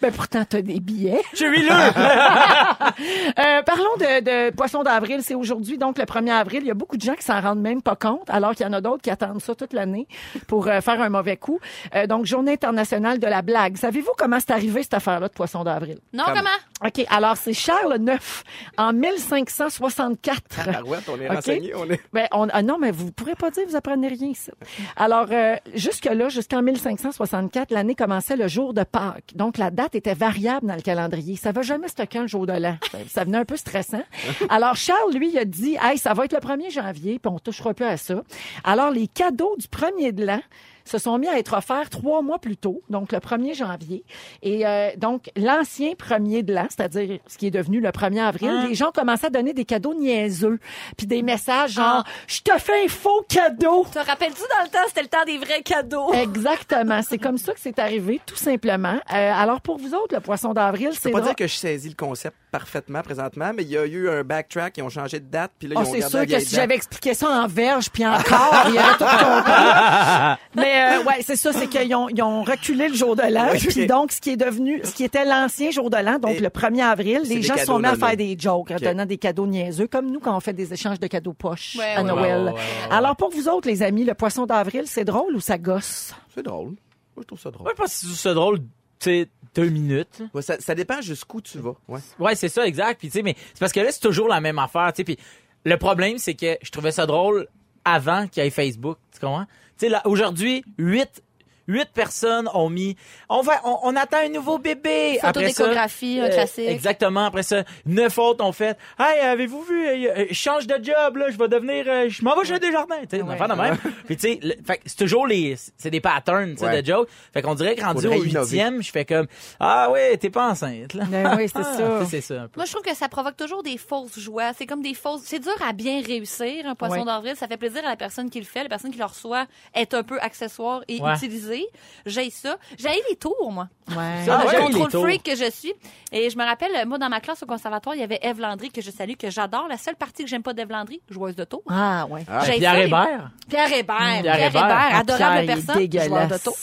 [0.02, 1.22] Ben, pourtant, t'as des billets.
[1.34, 1.70] Je suis le.
[3.40, 5.20] Euh, parlons de, de poisson d'avril.
[5.24, 6.60] C'est aujourd'hui, donc, le 1er avril.
[6.64, 8.70] Il y a beaucoup de gens qui s'en rendent même pas compte, alors qu'il y
[8.70, 10.08] en a d'autres qui attendent ça toute l'année
[10.48, 11.60] pour euh, faire un mauvais coup.
[11.96, 13.78] Euh, donc, Journée internationale de la blague.
[13.78, 15.98] Savez-vous comment c'est arrivé, cette affaire-là de poisson d'avril?
[16.14, 16.50] Non, Comme- comment?
[16.86, 18.44] OK, alors, c'est Charles IX,
[18.78, 20.66] en 1564.
[20.66, 21.74] Tabarouette, on est renseigné.
[21.76, 22.02] On est...
[22.12, 24.52] Ben, on, ah non, mais vous pourrez pas dire, vous apprenez rien ici.
[24.96, 29.34] Alors, euh, jusque-là, jusqu'en 1564, l'année commençait le jour de Pâques.
[29.36, 31.36] Donc, la date était variable dans le calendrier.
[31.36, 32.78] Ça va jamais quand le jour de l'an.
[33.08, 34.04] Ça, venait un peu stressant.
[34.50, 37.40] Alors, Charles, lui, il a dit, hey, ça va être le 1er janvier, puis on
[37.40, 38.24] touchera plus à ça.
[38.64, 40.42] Alors, les cadeaux du 1er de l'an,
[40.86, 44.04] se sont mis à être offerts trois mois plus tôt, donc le 1er janvier.
[44.42, 48.52] Et euh, donc, l'ancien 1er de l'an, c'est-à-dire ce qui est devenu le 1er avril,
[48.68, 50.60] les gens commençaient à donner des cadeaux niaiseux,
[50.98, 53.86] puis des messages genre «Je te fais un faux cadeau!
[53.92, 57.02] Te rappelles-tu dans le temps, c'était le temps des vrais cadeaux?» Exactement.
[57.02, 59.00] C'est comme ça que c'est arrivé, tout simplement.
[59.14, 61.36] Euh, alors, pour vous autres, le poisson d'avril, Je c'est peux pas drôle.
[61.36, 64.78] dire que je saisis le concept parfaitement présentement, mais il y a eu un backtrack,
[64.78, 67.16] ils ont changé de date, puis là, ils ont c'est sûr que si j'avais expliqué
[67.16, 70.44] ça en verge puis en corps, il aurait tout compris.
[70.56, 73.48] Mais euh, ouais, c'est ça, c'est qu'ils ont, ils ont reculé le jour de l'an.
[73.54, 76.36] Oui, Puis donc, ce qui est devenu, ce qui était l'ancien jour de l'an, donc
[76.36, 78.84] Et le 1er avril, les gens sont mis à faire des jokes, en Ok.
[78.84, 81.96] donnant des cadeaux niaiseux, comme nous quand on fait des échanges de cadeaux poches Ouais,
[81.96, 82.38] à ouais, Noël.
[82.40, 82.62] ouais, ouais, ouais, ouais.
[82.92, 86.14] Alors pour vous autres, les amis, le poisson d'avril, c'est drôle ou ça gosse?
[86.36, 86.68] C'est drôle.
[87.16, 87.68] Moi, je trouve ça drôle.
[87.68, 88.66] Ouais, pas si c'est drôle, tu
[89.00, 90.22] sais, deux minutes.
[90.34, 91.76] Ouais, ça, ça dépend jusqu'où tu vas.
[91.88, 92.00] Ouais.
[92.20, 93.00] Ouais, c'est ça, exact.
[93.00, 95.04] Puis tu sais, mais c'est parce que là, c'est toujours la même affaire, tu sais.
[95.04, 95.18] Puis
[95.66, 97.48] le problème, c'est que je trouvais ça drôle
[97.86, 98.98] avant qu'il y ait Facebook.
[99.12, 99.46] Tu comprends?
[99.46, 101.24] Tu sais, là, aujourd'hui, huit,
[101.68, 102.96] huit personnes ont mis,
[103.30, 105.14] on va, on, on attend un nouveau bébé.
[105.22, 106.68] Photo Après ça, un euh, classique.
[106.70, 107.26] Exactement.
[107.26, 111.18] Après ça, neuf autres ont fait, hey, avez-vous vu, euh, euh, je change de job,
[111.18, 112.96] là, je vais devenir, euh, je m'en vais chez Desjardins.
[113.10, 113.78] Tu sais, affaire de même.
[114.06, 116.82] Puis tu sais, le- fait que c'est toujours les, c'est des patterns, tu sais, Ouais.
[116.82, 117.10] de jokes.
[117.34, 119.28] Fait qu'on dirait que rendu au huitième, je fais comme,
[119.60, 121.06] ah ouais, t'es pas enceinte, là.
[121.10, 122.00] Ben oui, c'est Ah, ça.
[122.00, 122.58] tu sais, C'est ça un peu.
[122.60, 124.52] Moi, je trouve que ça provoque toujours des fausses joies.
[124.58, 125.22] C'est comme des fausses.
[125.26, 127.06] C'est dur à bien réussir, un poisson Oui.
[127.06, 127.34] d'avril.
[127.36, 128.64] Ça fait plaisir à la personne qui le fait.
[128.64, 131.16] La personne qui le reçoit est un peu accessoire et Ouais.
[131.54, 131.70] Utilisée.
[132.06, 132.58] J'ai ça.
[132.78, 133.68] J'ai les tours, moi.
[133.90, 133.96] Ouais.
[134.30, 135.04] Ah, ouais, contrôle tours.
[135.04, 135.74] freak que je suis.
[136.12, 138.70] Et je me rappelle, moi, dans ma classe au conservatoire, il y avait Eve Landry
[138.72, 139.68] que je salue, que j'adore.
[139.70, 141.62] La seule partie que j'aime pas d'Eve Landry, joueuse de tour.
[141.70, 142.24] Ah, ouais.
[142.30, 142.44] Ah.
[142.46, 143.32] J'ai Pierre Hébert?
[143.50, 143.98] Pierre Hébert.
[143.98, 144.48] Pierre Pierre Hébert.
[144.48, 145.66] Hébert, Ah, adorable est personne.
[145.66, 146.44] Joueur de dégueulasse.
[146.44, 146.56] tour.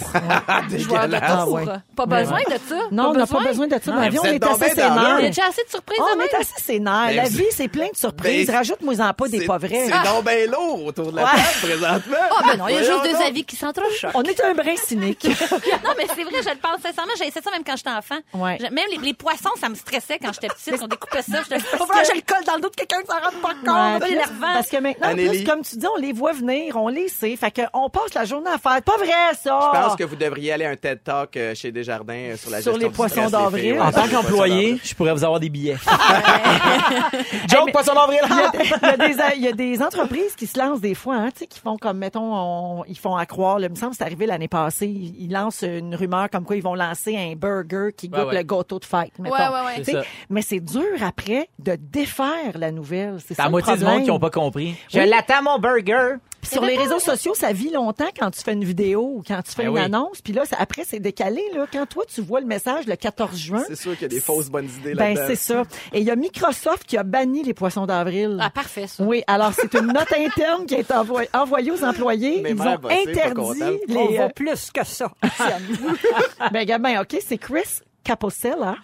[0.79, 1.53] Joueur de Ah, tour.
[1.55, 1.65] ouais.
[1.97, 2.79] Pas besoin de ça.
[2.91, 4.17] Non, on n'a pas besoin de ça dans Ah, la vie.
[4.17, 5.17] vous On est assez dans Il y a sénère.
[5.21, 5.99] déjà assez de surprises.
[6.01, 6.27] Oh, on même.
[6.31, 7.13] est assez sénère.
[7.15, 8.51] La vie, c'est plein de surprises.
[8.51, 9.87] Rajoute-moi-en pas des pas vrais.
[9.87, 12.17] C'est donc bien lourd autour de la table présentement.
[12.31, 14.13] Ah, ben non, il y a juste deux avis qui s'entrechoquent.
[14.15, 15.27] On est un brin cynique.
[15.85, 17.13] Non, mais c'est vrai, je le pense sincèrement.
[17.19, 18.17] J'ai essayé ça même quand j'étais enfant.
[18.35, 18.59] Ouais.
[18.61, 20.81] Je- Même les, les poissons, ça me stressait quand j'étais petite.
[20.83, 21.39] On découpait ça.
[21.49, 23.55] Pas que- je le colle dans le dos de quelqu'un qui s'en rend pas Ouais,
[23.95, 24.03] compte.
[24.03, 24.53] puis C'est là, énervant.
[24.55, 25.29] parce que maintenant, en Anneli.
[25.29, 27.37] plus, comme tu dis, on les voit venir, on les sait.
[27.37, 28.83] Fait qu'on passe la journée à faire.
[28.83, 29.71] Pas vrai, ça!
[29.75, 32.51] Je pense que vous devriez aller à un TED Talk euh, chez Desjardins euh, sur
[32.51, 33.63] la Sur gestion les du poissons stress des d'avril.
[33.63, 34.81] filles, ouais, En sur tant les poissons qu'employé, d'avril.
[34.85, 35.77] je pourrais vous avoir des billets.
[37.49, 38.21] Joke, poisson d'avril.
[38.31, 40.59] Il y, a des, il, y a des, il y a des entreprises qui se
[40.59, 43.59] lancent des fois, hein, tu sais, qui font comme, mettons, on- ils font à croire,
[43.59, 46.57] là, il me semble que c'est arrivé l'année passée, ils, lancent une rumeur comme quoi
[46.57, 48.35] ils vont lancer un burger qui goûte Ouais, ouais.
[48.37, 49.35] le gâteau de fête, mettons.
[49.35, 49.97] Ouais, C'est.
[50.29, 53.17] Mais c'est dur après de défaire la nouvelle.
[53.19, 54.75] C'est C'est ça la le moitié du monde qui n'ont pas compris.
[54.89, 55.09] Je Oui.
[55.09, 56.17] l'attends, mon burger.
[56.53, 59.53] Sur les réseaux sociaux, ça vit longtemps quand tu fais une vidéo ou quand tu
[59.53, 59.81] fais Ben une oui.
[59.81, 60.21] annonce.
[60.23, 61.43] Puis là, ça- après, c'est décalé.
[61.55, 61.67] Là.
[61.73, 64.21] Quand toi, tu vois le message le 14 juin, C'est sûr qu'il y a des
[64.21, 65.25] fausses bonnes idées ben là-dedans.
[65.29, 65.63] c'est ça.
[65.93, 68.39] Et il y a Microsoft qui a banni les poissons d'avril.
[68.41, 69.03] Ah, parfait, ça.
[69.05, 72.41] Oui, alors c'est une note interne qui a été envoy- envoyée aux employés.
[72.43, 74.19] Mes Ils ont interdit les...
[74.19, 75.11] euh, plus que ça.
[76.53, 78.77] ben, Gabin, OK, c'est Chris Capocella.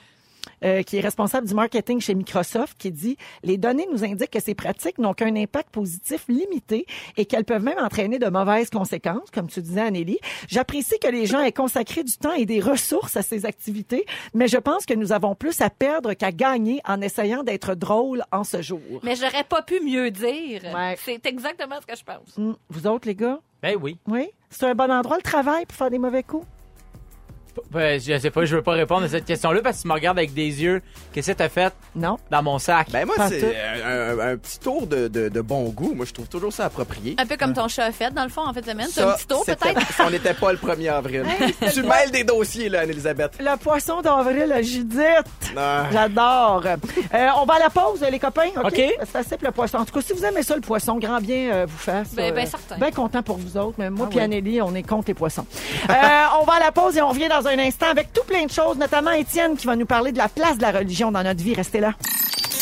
[0.64, 4.40] Euh, qui est responsable du marketing chez Microsoft, qui dit les données nous indiquent que
[4.40, 9.30] ces pratiques n'ont qu'un impact positif limité et qu'elles peuvent même entraîner de mauvaises conséquences,
[9.32, 10.18] comme tu disais, Anneli.
[10.48, 14.48] J'apprécie que les gens aient consacré du temps et des ressources à ces activités, mais
[14.48, 18.44] je pense que nous avons plus à perdre qu'à gagner en essayant d'être drôle en
[18.44, 18.80] ce jour.
[19.02, 20.62] Mais j'aurais pas pu mieux dire.
[20.74, 20.96] Ouais.
[21.04, 22.36] C'est exactement ce que je pense.
[22.38, 23.40] Hum, Vous autres, les gars?
[23.62, 23.98] Ben oui.
[24.06, 24.28] Oui?
[24.50, 26.46] C'est un bon endroit le travail pour faire des mauvais coups?
[27.70, 29.92] Ben, je sais pas, je veux pas répondre à cette question-là parce que tu me
[29.94, 30.82] regardes avec des yeux.
[31.12, 31.72] Qu'est-ce que t'as fait?
[31.94, 32.18] Non.
[32.30, 32.88] dans mon sac?
[32.90, 35.92] Ben moi, c'est un, un- un petit tour de, de- de bon goût.
[35.94, 37.14] Moi, je trouve toujours ça approprié.
[37.18, 38.88] Un peu comme ton chat a fait, dans le fond, en fait, semaine.
[38.90, 39.80] C'est un petit tour, peut-être?
[40.06, 41.24] On n'était pas le 1er avril.
[41.72, 43.38] tu mêles des dossiers, là, Anne-Elisabeth.
[43.40, 45.52] Le poisson d'avril Judith.
[45.54, 45.84] Non.
[45.92, 46.62] J'adore.
[46.66, 48.48] Euh, on va à la pause, les copains.
[48.62, 48.80] OK?
[49.04, 49.78] C'est assez le poisson.
[49.78, 52.14] En tout cas, si vous aimez ça, le poisson, grand bien euh, vous fasse.
[52.14, 52.76] Ben, ben, certain.
[52.76, 53.74] Bien content pour vous autres.
[53.78, 54.24] Mais moi Ah puis oui.
[54.24, 55.46] Anneli, on est contre les poissons.
[55.88, 55.92] Euh,
[56.40, 58.50] on va à la pause et on revient dans un instant avec tout plein de
[58.50, 61.42] choses, notamment Étienne qui va nous parler de la place de la religion dans notre
[61.42, 61.54] vie.
[61.54, 61.94] Restez là.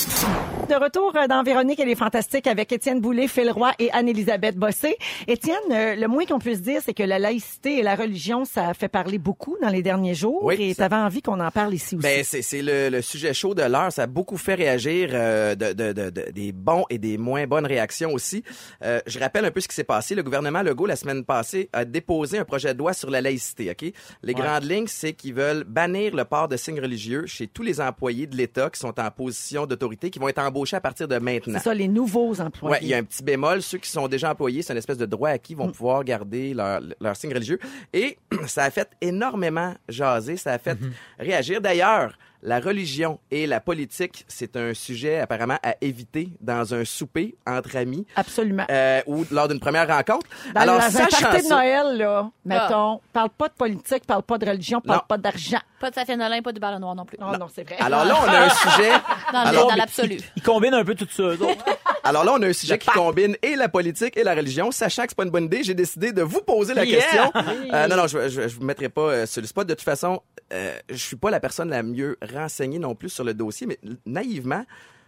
[0.09, 4.57] De retour euh, dans Véronique et les Fantastiques avec Étienne Boulay, Phil Roy et Anne-Élisabeth
[4.57, 4.97] Bossé.
[5.27, 8.69] Étienne, euh, le moins qu'on puisse dire, c'est que la laïcité et la religion, ça
[8.69, 10.43] a fait parler beaucoup dans les derniers jours.
[10.45, 12.03] Oui, et tu avais envie qu'on en parle ici aussi.
[12.03, 13.93] Ben, c'est c'est le, le sujet chaud de l'heure.
[13.93, 17.47] Ça a beaucoup fait réagir euh, de, de- de- de- des bons et des moins
[17.47, 18.43] bonnes réactions aussi.
[18.83, 20.15] Euh, je rappelle un peu ce qui s'est passé.
[20.15, 23.71] Le gouvernement Legault, la semaine passée, a déposé un projet de loi sur la laïcité.
[23.71, 23.91] Ok,
[24.23, 27.81] Les grandes lignes, c'est qu'ils veulent bannir le port de signes religieux chez tous les
[27.81, 31.17] employés de l'État qui sont en position d'autorité, qui vont être embauchés à partir de
[31.19, 31.59] maintenant.
[31.59, 32.73] c'est ça, les nouveaux employés.
[32.73, 33.63] Ouais, il y a un petit bémol.
[33.63, 35.59] Ceux qui sont déjà employés, c'est une espèce de droit acquis, Mm.
[35.59, 37.59] vont pouvoir garder leur, leur signe religieux.
[37.93, 40.91] Et ça a fait énormément jaser, ça a fait Mm-hmm.
[41.25, 41.61] réagir.
[41.61, 47.35] D'ailleurs, la religion et la politique, c'est un sujet apparemment à éviter dans un souper
[47.47, 48.67] entre amis Absolument.
[48.71, 50.27] euh, ou lors d'une première rencontre.
[50.55, 54.47] Dans Alors, la party de Noël, là, mettons, parle pas de politique, parle pas de
[54.47, 55.05] religion, parle Non.
[55.09, 55.59] pas d'argent.
[55.81, 57.19] Pas de Safia Nolin, pas de ballon noir non plus.
[57.19, 57.77] Non, non, c'est vrai.
[57.81, 58.91] alors là, on a un sujet.
[59.33, 60.19] Dans, alors- dans l'absolu.
[60.37, 61.65] Ils combinent un peu tout ça, eux autres.
[62.05, 64.71] Alors là, on a un sujet qui combine et la politique et la religion.
[64.71, 67.01] Sachant que c'est pas une bonne idée, j'ai décidé de vous poser la Yeah!
[67.01, 67.33] question.
[67.73, 69.67] Euh, non, non, je, je, je vous mettrai pas euh, sur le spot.
[69.67, 70.21] De toute façon,
[70.53, 73.79] euh, je suis pas la personne la mieux renseignée non plus sur le dossier, mais
[74.05, 74.65] naïvement,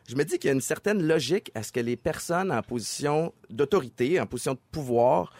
[0.09, 2.63] je me dis qu'il y a une certaine logique à ce que les personnes en
[2.63, 5.33] position d'autorité, en position de pouvoir,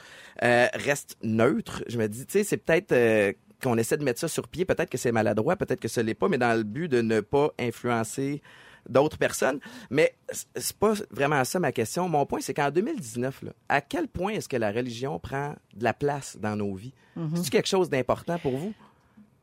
[0.43, 1.83] euh, restent neutres.
[1.89, 4.65] Je me dis, tu sais, c'est peut-être euh, qu'on essaie de mettre ça sur pied.
[4.67, 7.21] Peut-être que c'est maladroit, peut-être que ce l'est pas, mais dans le but de ne
[7.21, 8.43] pas influencer
[8.89, 9.61] d'autres personnes.
[9.91, 10.15] Mais
[10.55, 12.09] c'est pas vraiment ça ma question.
[12.09, 15.85] Mon point, c'est qu'en 2019, là, à quel point est-ce que la religion prend de
[15.85, 16.93] la place dans nos vies?
[17.35, 18.75] C'est-tu quelque chose d'important pour vous?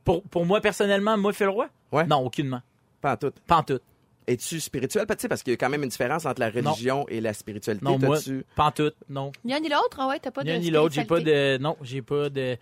[0.04, 1.68] Pour, pour moi, personnellement, moi, Phil Roy?
[1.92, 2.06] Ouais.
[2.06, 2.62] Non, aucunement.
[3.02, 3.32] Pas en tout.
[3.48, 3.80] Pas en tout.
[4.28, 5.06] Es-tu spirituel?
[5.08, 7.34] Tu sais, parce qu'il y a quand même une différence entre la religion et la
[7.34, 7.84] spiritualité.
[7.84, 8.20] Non, moi,
[8.56, 9.32] pas en tout, non.
[9.44, 11.20] Ni un ni l'autre, ah ouais, t'as pas Ni de un ni l'autre, j'ai pas
[11.20, 11.58] de...
[11.58, 12.58] Non, j'ai pas de...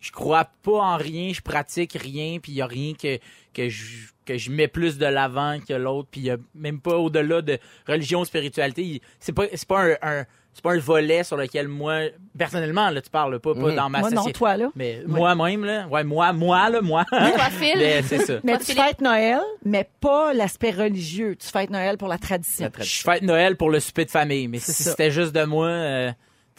[0.00, 3.18] je crois pas en rien, je pratique rien, puis il y a rien que,
[3.54, 6.80] que, je, que je mets plus de l'avant que l'autre, puis il y a même
[6.80, 9.02] pas au-delà de religion, spiritualité.
[9.18, 9.96] C'est pas, c'est pas un...
[10.02, 13.76] un- c'est pas un volet sur lequel moi, personnellement, là, tu parles, pas, pas Mhm.
[13.76, 14.68] dans ma Moi, non, toi, là.
[14.74, 17.04] Mais moi-même, là, ouais, moi, moi, là, moi.
[17.08, 17.74] Toi, Phil.
[17.76, 18.40] Mais c'est ça.
[18.42, 21.36] Mais tu fêtes Noël, mais pas l'aspect religieux.
[21.36, 22.64] Tu fêtes Noël pour la tradition.
[22.64, 22.98] La tradition.
[23.06, 26.10] Je fête Noël pour le souper de famille, mais si c'était juste de moi, euh,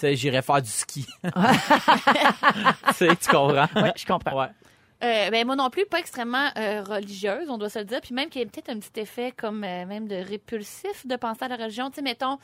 [0.01, 1.07] sais, j'irais faire du ski.
[2.97, 3.67] tu comprends?
[3.75, 4.39] Oui, je comprends.
[4.39, 4.47] Ouais.
[5.03, 8.01] Euh, ben moi non plus, pas extrêmement euh, religieuse, on doit se le dire.
[8.01, 11.15] Puis même qu'il y a peut-être un petit effet comme euh, même de répulsif de
[11.15, 11.89] penser à la religion.
[11.89, 12.37] Tu sais, mettons,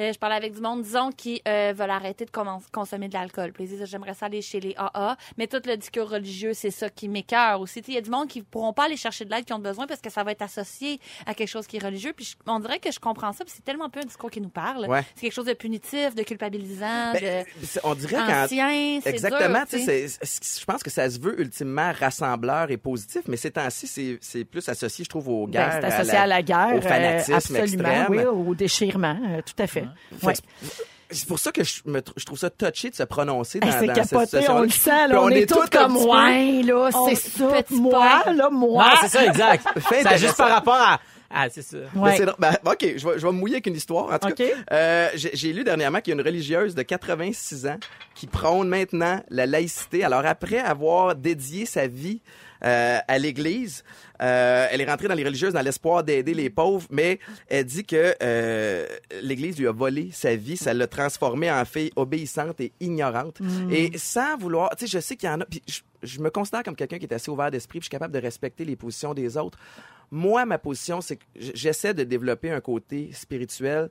[0.00, 2.30] euh, je parlais avec du monde, disons, qui euh, veulent arrêter de
[2.72, 3.52] consommer de l'alcool.
[3.52, 5.16] Puis ils disent, j'aimerais ça aller chez les AA.
[5.38, 7.80] Mais tout le discours religieux, c'est ça qui m'écœure aussi.
[7.80, 9.52] Tu sais, il y a du monde qui pourront pas aller chercher de l'aide, qui
[9.52, 12.12] ont besoin parce que ça va être associé à quelque chose qui est religieux.
[12.14, 14.40] Puis je- on dirait que je comprends ça, puis c'est tellement peu un discours qui
[14.40, 14.86] nous parle.
[14.86, 15.02] Ouais.
[15.14, 19.00] C'est quelque chose de punitif, de culpabilisant, Ben, c'est- on dirait de quand ancien.
[19.04, 20.06] Exactement, dur, tu sais,
[20.60, 24.44] je pense que ça se veut ultimement rassembleur et positif, mais ces temps-ci, c'est- c'est
[24.44, 25.78] plus associé, je trouve, aux Ben, guerres.
[25.80, 26.74] c'est associé à la, guerre.
[26.76, 28.06] au fanatisme euh, absolument, extrême.
[28.10, 29.84] oui, au déchirement, euh, tout à fait.
[30.22, 30.34] Ouais.
[31.10, 33.66] C'est pour ça que je, me tr- je trouve ça touché de se prononcer dans,
[33.68, 34.56] Hey, dans cette capoté, situation.
[34.56, 37.48] on le sent, là, Puis on, est tous comme ouais, là, On- c'est ça.
[37.70, 38.94] Moi, là, moi.
[39.02, 39.66] C'est ça, exact.
[39.76, 40.16] Intéressant.
[40.16, 41.00] juste par rapport à.
[41.34, 41.78] Ah, c'est ça.
[41.96, 42.16] Ouais.
[42.16, 42.36] c'est drôle.
[42.38, 44.12] Ben, OK, je vais, je vais me mouiller avec une histoire.
[44.12, 44.34] En tout OK.
[44.36, 47.78] cas, euh, j'ai j'ai lu dernièrement qu'il y a une religieuse de 86 ans
[48.14, 50.04] qui prône maintenant la laïcité.
[50.04, 52.20] Alors, après avoir dédié sa vie
[52.64, 53.84] euh, à l'Église,
[54.22, 57.18] euh, elle est rentrée dans les religieuses dans l'espoir d'aider les pauvres, mais
[57.48, 58.86] elle dit que euh,
[59.20, 63.38] l'Église lui a volé sa vie, ça l'a transformée en fille obéissante et ignorante.
[63.70, 66.62] Et sans vouloir, tu sais, je sais qu'il y en a, je, je me considère
[66.62, 69.14] comme quelqu'un qui est assez ouvert d'esprit, puis je suis capable de respecter les positions
[69.14, 69.58] des autres.
[70.10, 73.90] Moi, ma position, c'est que j'essaie de développer un côté spirituel.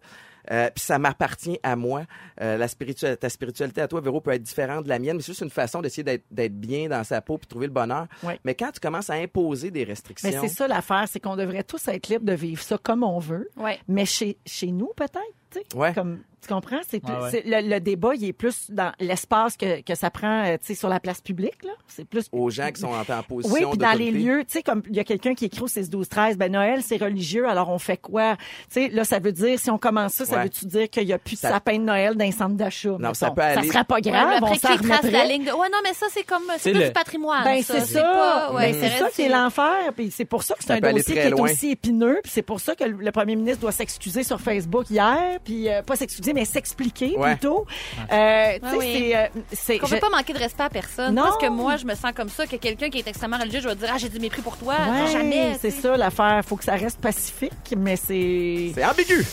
[0.51, 2.03] Euh, puis ça m'appartient à moi.
[2.41, 5.22] Euh, la spiritualité, ta spiritualité à toi, Véro, peut être différente de la mienne, mais
[5.22, 8.07] c'est juste une façon d'essayer d'être, bien dans sa peau puis de trouver le bonheur.
[8.43, 11.64] Mais quand tu commences à imposer des restrictions, Mais c'est ça l'affaire, c'est qu'on devrait
[11.64, 13.49] tous être libres de vivre ça comme on veut.
[13.88, 15.76] Mais chez, chez nous, peut-être.
[15.76, 15.93] Ouais.
[15.93, 16.79] Comme, tu comprends?
[16.87, 17.31] C'est plus, Ouais, ouais.
[17.31, 20.67] c'est- le, le débat, il est plus dans l'espace que, que ça prend, euh, tu
[20.67, 21.71] sais, sur la place publique, là.
[21.87, 22.27] C'est plus.
[22.31, 24.81] aux gens qui sont en, en position Oui, puis dans les lieux, tu sais, comme
[24.89, 27.69] il y a quelqu'un qui écrit au 6 12 13 ben Noël c'est religieux, alors
[27.69, 28.35] on fait quoi?
[28.71, 30.43] Tu sais, là ça veut dire si on commence ça, ça Ouais.
[30.43, 32.95] veut-tu dire qu'il y a plus de Ça- sapin de Noël dans les centres d'achat
[32.99, 35.25] Non, ça peut aller- Ça serait pas Ouais, grave, on après, s'en qui trace la
[35.25, 35.51] ligne de...
[35.51, 36.43] Ouais, non, mais ça, c'est comme...
[36.57, 37.75] C'est le- du patrimoine, Ben ça.
[37.79, 38.51] c'est C'est ça.
[38.53, 39.91] Ouais, c'est ça qui est l'enfer.
[39.95, 42.19] Puis c'est pour ça que c'est Ça un dossier qui est aussi épineux.
[42.23, 45.39] Puis c'est pour ça que le le premier ministre doit s'excuser sur Facebook hier.
[45.43, 47.31] Puis euh, pas s'excuser, mais s'expliquer Ouais.
[47.36, 47.65] plutôt.
[48.11, 48.95] Euh, tu sais, Ah oui.
[49.11, 49.77] c'est, euh, c'est.
[49.79, 51.15] Qu'on je- peut pas manquer de respect à personne.
[51.15, 51.23] Non.
[51.23, 53.67] Parce que moi, je me sens comme ça, que quelqu'un qui est extrêmement religieux, je
[53.69, 54.73] vais dire, ah, j'ai du mépris pour toi.
[54.75, 55.57] Ouais, jamais.
[55.61, 56.41] c'est ça l'affaire.
[56.45, 59.25] Faut que ça reste pacifique, mais c'est C'est ambigu.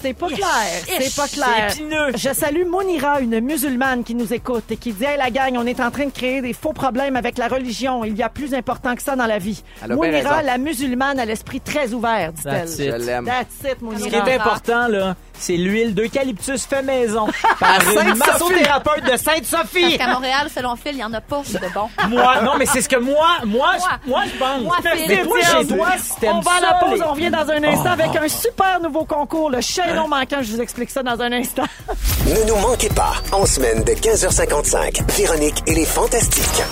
[0.00, 0.46] c'est pas clair.
[0.86, 1.70] C'est pas clair.
[1.70, 2.12] C'est épineux.
[2.16, 5.66] Je salue Monira, une musulmane qui nous écoute et qui dit Hey la gang, on
[5.66, 8.04] est en train de créer des faux problèmes avec la religion.
[8.04, 9.62] Il y a plus important que ça dans la vie.
[9.88, 12.52] Monira, la musulmane, a l'esprit très ouvert, dit-elle.
[12.52, 12.90] That's it.
[12.92, 13.24] Je l'aime.
[13.24, 14.28] That's it, Ce qui Monira.
[14.30, 17.26] est important, là, c'est l'huile d'eucalyptus fait maison
[17.60, 19.96] par une massothérapeute de Parce Sainte-Sophie.
[19.98, 21.88] qu'à Montréal, selon Phil, il n'y en a pas de bon.
[22.08, 24.22] moi, non, mais c'est ce que moi, moi, je, Moi.
[24.32, 24.62] je pense.
[24.62, 25.04] Moi, Phil.
[25.08, 27.48] mais toi, Tiens, chez toi, si t'aimes On va à la pause, on revient dans
[27.50, 30.38] un instant avec un super nouveau concours, le chaînon manquant.
[30.42, 31.64] Je vous explique ça dans un instant.
[32.26, 36.62] Ne nous manquez pas, en semaine de 15h55, Véronique et les Fantastiques.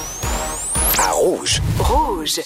[0.99, 1.63] À Rouge.
[1.79, 2.41] Rouge.